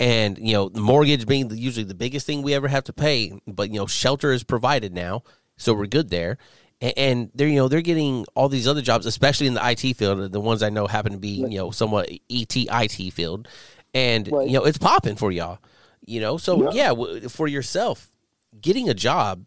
[0.00, 2.92] and you know the mortgage being the, usually the biggest thing we ever have to
[2.92, 5.22] pay, but you know shelter is provided now,
[5.56, 6.38] so we're good there.
[6.80, 9.96] And, and they're you know they're getting all these other jobs, especially in the IT
[9.96, 10.32] field.
[10.32, 13.48] The ones I know happen to be you know somewhat ET IT field,
[13.92, 14.46] and right.
[14.48, 15.58] you know it's popping for y'all.
[16.06, 18.10] You know, so yeah, yeah for yourself,
[18.60, 19.44] getting a job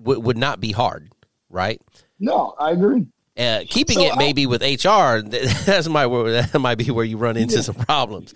[0.00, 1.10] w- would not be hard
[1.54, 1.80] right?
[2.18, 3.06] No, I agree.
[3.36, 5.26] Uh, keeping so it maybe I, with HR,
[5.64, 7.62] that's my that might be where you run into yeah.
[7.62, 8.32] some problems.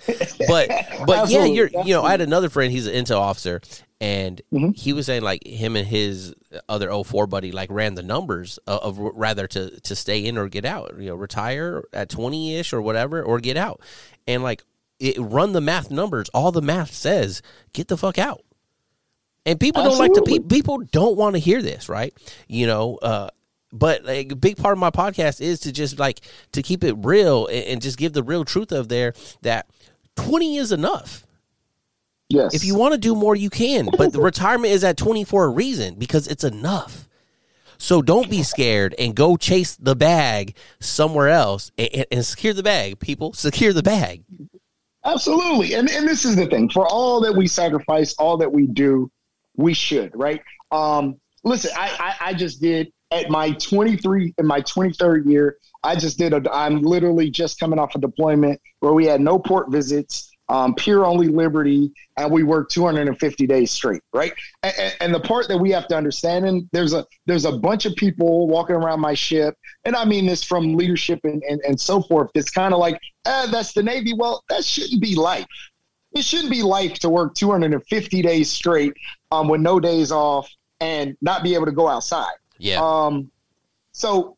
[0.48, 0.68] But
[1.06, 2.72] but yeah, you're you know I had another friend.
[2.72, 3.60] He's an intel officer,
[4.00, 4.70] and mm-hmm.
[4.70, 6.34] he was saying like him and his
[6.68, 10.48] other 04 buddy like ran the numbers of, of rather to to stay in or
[10.48, 10.94] get out.
[10.98, 13.80] You know, retire at twenty ish or whatever, or get out,
[14.26, 14.64] and like
[14.98, 16.28] it run the math numbers.
[16.30, 17.42] All the math says
[17.72, 18.42] get the fuck out.
[19.46, 20.08] And people Absolutely.
[20.08, 22.12] don't like to people don't want to hear this, right?
[22.48, 23.30] You know, uh,
[23.72, 26.20] but like, a big part of my podcast is to just like
[26.52, 29.68] to keep it real and, and just give the real truth of there that
[30.16, 31.26] 20 is enough.
[32.28, 32.54] Yes.
[32.54, 33.88] If you want to do more, you can.
[33.96, 37.08] But the retirement is at 20 for a reason because it's enough.
[37.78, 42.52] So don't be scared and go chase the bag somewhere else and, and, and, secure
[42.52, 43.32] the bag, people.
[43.32, 44.24] Secure the bag.
[45.04, 45.74] Absolutely.
[45.74, 49.10] And, and this is the thing for all that we sacrifice, all that we do,
[49.56, 50.42] we should, right?
[50.70, 55.56] Um, listen, I, I, I just did at my 23 in my 23rd year.
[55.82, 56.42] I just did a.
[56.52, 61.04] I'm literally just coming off a deployment where we had no port visits, um, pier
[61.04, 64.32] only liberty, and we work 250 days straight, right?
[64.62, 67.84] And, and, the part that we have to understand, and there's a there's a bunch
[67.84, 71.78] of people walking around my ship, and I mean this from leadership and and, and
[71.78, 72.30] so forth.
[72.34, 74.14] It's kind of like, eh, that's the Navy.
[74.14, 75.46] Well, that shouldn't be life
[76.12, 78.94] it shouldn't be life to work 250 days straight
[79.30, 82.32] um, with no days off and not be able to go outside.
[82.58, 82.80] Yeah.
[82.82, 83.30] Um,
[83.92, 84.37] so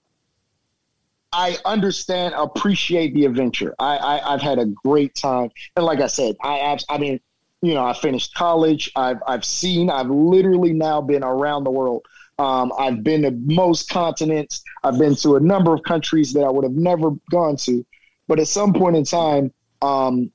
[1.32, 3.74] I understand, appreciate the adventure.
[3.78, 7.20] I, I have had a great time, and like I said, I I mean,
[7.62, 8.90] you know, I finished college.
[8.96, 9.90] I've I've seen.
[9.90, 12.04] I've literally now been around the world.
[12.38, 14.62] Um, I've been to most continents.
[14.82, 17.84] I've been to a number of countries that I would have never gone to.
[18.28, 19.52] But at some point in time,
[19.82, 20.32] um,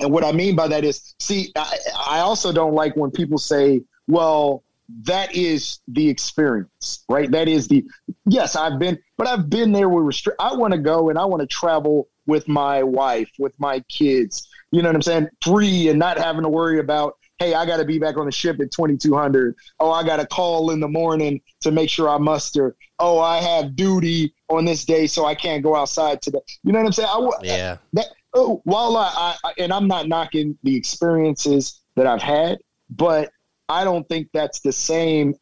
[0.00, 1.78] and what I mean by that is, see, I,
[2.08, 4.64] I also don't like when people say, well,
[5.02, 7.30] that is the experience, right?
[7.30, 7.84] That is the,
[8.26, 10.40] yes, I've been, but I've been there with restrict.
[10.40, 14.48] I want to go and I want to travel with my wife, with my kids,
[14.70, 15.28] you know what I'm saying?
[15.42, 18.32] Free and not having to worry about, hey, I got to be back on the
[18.32, 19.54] ship at 2200.
[19.80, 22.76] Oh, I got to call in the morning to make sure I muster.
[22.98, 26.40] Oh, I have duty on this day, so I can't go outside today.
[26.64, 27.08] You know what I'm saying?
[27.10, 27.76] I, yeah.
[27.92, 32.58] That, oh, while I, I, and I'm not knocking the experiences that I've had,
[32.90, 33.30] but
[33.68, 35.34] I don't think that's the same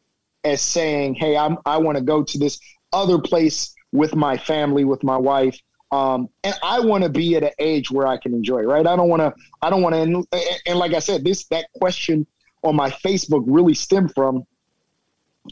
[0.43, 2.59] as saying, "Hey, I'm I want to go to this
[2.93, 5.59] other place with my family, with my wife."
[5.91, 8.85] Um, and I want to be at an age where I can enjoy, right?
[8.85, 10.25] I don't want to, I don't want to, and,
[10.65, 12.27] and like I said, this, that question
[12.63, 14.45] on my Facebook really stemmed from,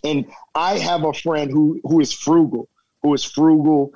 [0.03, 2.67] and I have a friend who, who is frugal,
[3.01, 3.93] who is frugal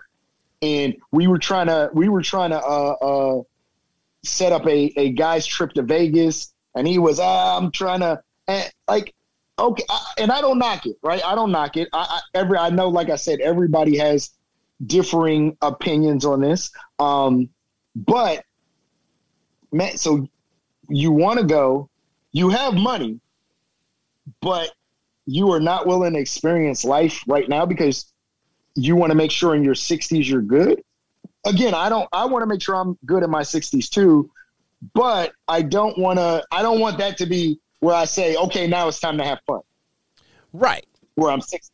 [0.62, 3.42] and we were trying to we were trying to uh, uh,
[4.24, 8.22] set up a, a guy's trip to Vegas and he was, ah, I'm trying to,
[8.50, 9.14] and like,
[9.58, 11.24] okay, I, and I don't knock it, right?
[11.24, 11.88] I don't knock it.
[11.94, 14.32] I, I, every I know, like I said, everybody has
[14.86, 17.50] differing opinions on this, um,
[17.96, 18.44] but
[19.72, 20.28] man, so
[20.90, 21.90] you want to go,
[22.32, 23.20] you have money,
[24.42, 24.72] but
[25.28, 28.12] you are not willing to experience life right now because
[28.76, 30.84] you want to make sure in your 60s you're good.
[31.46, 34.32] Again, I don't I want to make sure I'm good in my 60s too,
[34.94, 38.68] but I don't want to I don't want that to be where I say, "Okay,
[38.68, 39.62] now it's time to have fun."
[40.54, 40.86] Right.
[41.16, 41.74] Where I'm 60.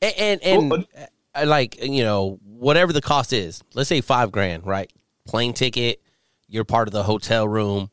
[0.00, 0.86] And and, and
[1.34, 3.62] uh, like, you know, whatever the cost is.
[3.74, 4.90] Let's say 5 grand, right?
[5.26, 6.00] Plane ticket,
[6.48, 7.90] you're part of the hotel room,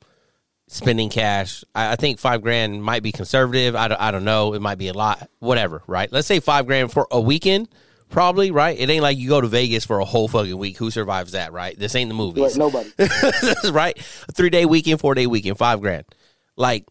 [0.67, 1.63] spending cash.
[1.73, 3.75] I, I, think five grand might be conservative.
[3.75, 4.53] I don't, I don't know.
[4.53, 5.29] It might be a lot.
[5.39, 6.11] Whatever, right?
[6.11, 7.67] Let's say five grand for a weekend.
[8.09, 8.79] Probably right.
[8.79, 10.77] It ain't like you go to Vegas for a whole fucking week.
[10.77, 11.51] Who survives that?
[11.51, 11.77] Right.
[11.77, 12.43] This ain't the movies.
[12.43, 12.89] Right, nobody.
[13.71, 13.97] right.
[14.29, 16.05] A three day weekend, four day weekend, five grand.
[16.55, 16.85] Like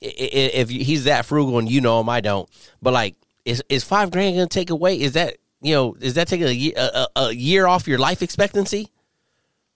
[0.00, 2.48] if he's that frugal and you know him, I don't.
[2.80, 5.00] But like, is is five grand going to take away?
[5.00, 5.96] Is that you know?
[6.00, 8.90] Is that taking a, a, a year off your life expectancy?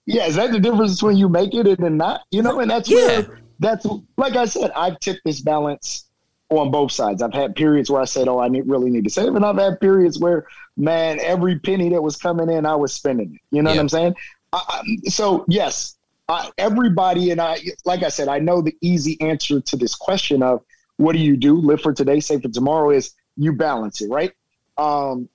[0.05, 2.21] Yeah, is that the difference between you make it and then not?
[2.31, 2.97] You know, and that's yeah.
[2.97, 3.85] where that's
[4.17, 6.05] like I said, I've tipped this balance
[6.49, 7.21] on both sides.
[7.21, 9.57] I've had periods where I said, "Oh, I need, really need to save," and I've
[9.57, 10.45] had periods where,
[10.77, 13.41] man, every penny that was coming in, I was spending it.
[13.51, 13.77] You know yeah.
[13.77, 14.15] what I'm saying?
[14.53, 15.94] I, I, so yes,
[16.27, 20.41] I, everybody and I, like I said, I know the easy answer to this question
[20.41, 20.63] of
[20.97, 24.31] what do you do, live for today, save for tomorrow, is you balance it, right?
[24.77, 25.29] Um,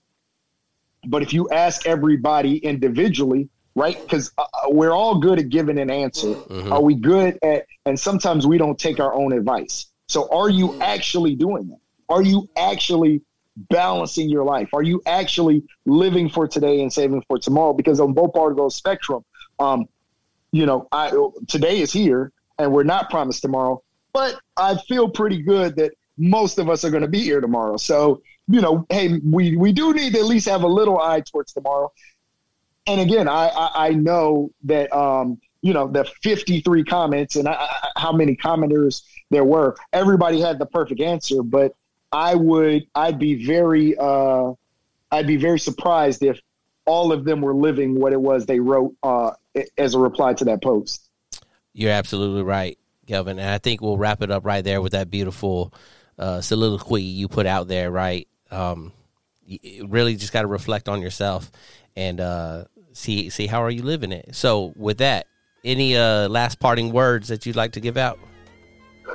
[1.06, 4.00] but if you ask everybody individually, right?
[4.00, 6.28] Because uh, uh, we're all good at giving an answer.
[6.28, 6.72] Mm-hmm.
[6.72, 7.66] Are we good at?
[7.86, 9.86] And sometimes we don't take our own advice.
[10.08, 11.78] So, are you actually doing that?
[12.08, 13.22] Are you actually
[13.68, 14.68] balancing your life?
[14.72, 17.72] Are you actually living for today and saving for tomorrow?
[17.72, 19.24] Because on both parts of the spectrum,
[19.58, 19.86] um,
[20.52, 21.12] you know, I
[21.48, 23.82] today is here and we're not promised tomorrow.
[24.12, 27.76] But I feel pretty good that most of us are going to be here tomorrow.
[27.76, 31.20] So, you know, hey, we we do need to at least have a little eye
[31.20, 31.92] towards tomorrow
[32.86, 37.68] and again, I, I, I know that um, you know the 53 comments and I,
[37.96, 39.76] how many commenters there were.
[39.92, 41.74] Everybody had the perfect answer, but
[42.12, 44.52] I would I'd be very uh,
[45.10, 46.40] I'd be very surprised if
[46.86, 49.32] all of them were living what it was they wrote uh,
[49.78, 51.08] as a reply to that post.
[51.72, 55.10] You're absolutely right, Kelvin, and I think we'll wrap it up right there with that
[55.10, 55.72] beautiful
[56.18, 57.90] uh, soliloquy you put out there.
[57.90, 58.92] Right, um,
[59.44, 61.50] you really just got to reflect on yourself
[61.96, 64.34] and uh, see see how are you living it.
[64.34, 65.26] So with that,
[65.64, 68.18] any uh, last parting words that you'd like to give out?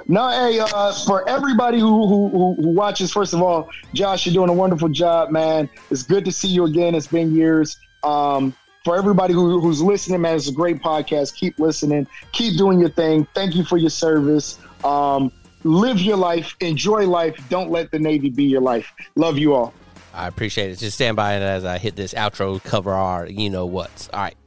[0.07, 4.49] No, hey, uh, for everybody who, who, who watches, first of all, Josh, you're doing
[4.49, 5.69] a wonderful job, man.
[5.89, 6.95] It's good to see you again.
[6.95, 7.77] It's been years.
[8.03, 8.53] Um,
[8.86, 11.36] for everybody who, who's listening, man, it's a great podcast.
[11.36, 12.07] Keep listening.
[12.31, 13.27] Keep doing your thing.
[13.33, 14.59] Thank you for your service.
[14.83, 15.31] Um,
[15.63, 16.55] live your life.
[16.61, 17.36] Enjoy life.
[17.49, 18.93] Don't let the Navy be your life.
[19.15, 19.73] Love you all.
[20.13, 20.77] I appreciate it.
[20.77, 24.07] Just stand by as I hit this outro, cover our you know what's.
[24.09, 24.38] All right.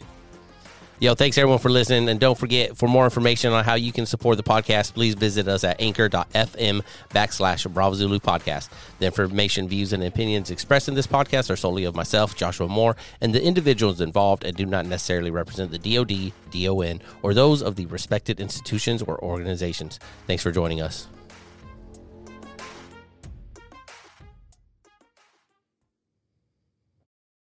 [1.00, 2.08] Yo, thanks everyone for listening.
[2.08, 5.46] And don't forget, for more information on how you can support the podcast, please visit
[5.46, 8.68] us at anchor.fm backslash Bravo Zulu podcast.
[8.98, 12.96] The information, views, and opinions expressed in this podcast are solely of myself, Joshua Moore,
[13.20, 17.76] and the individuals involved and do not necessarily represent the DOD, DON, or those of
[17.76, 20.00] the respected institutions or organizations.
[20.26, 21.06] Thanks for joining us.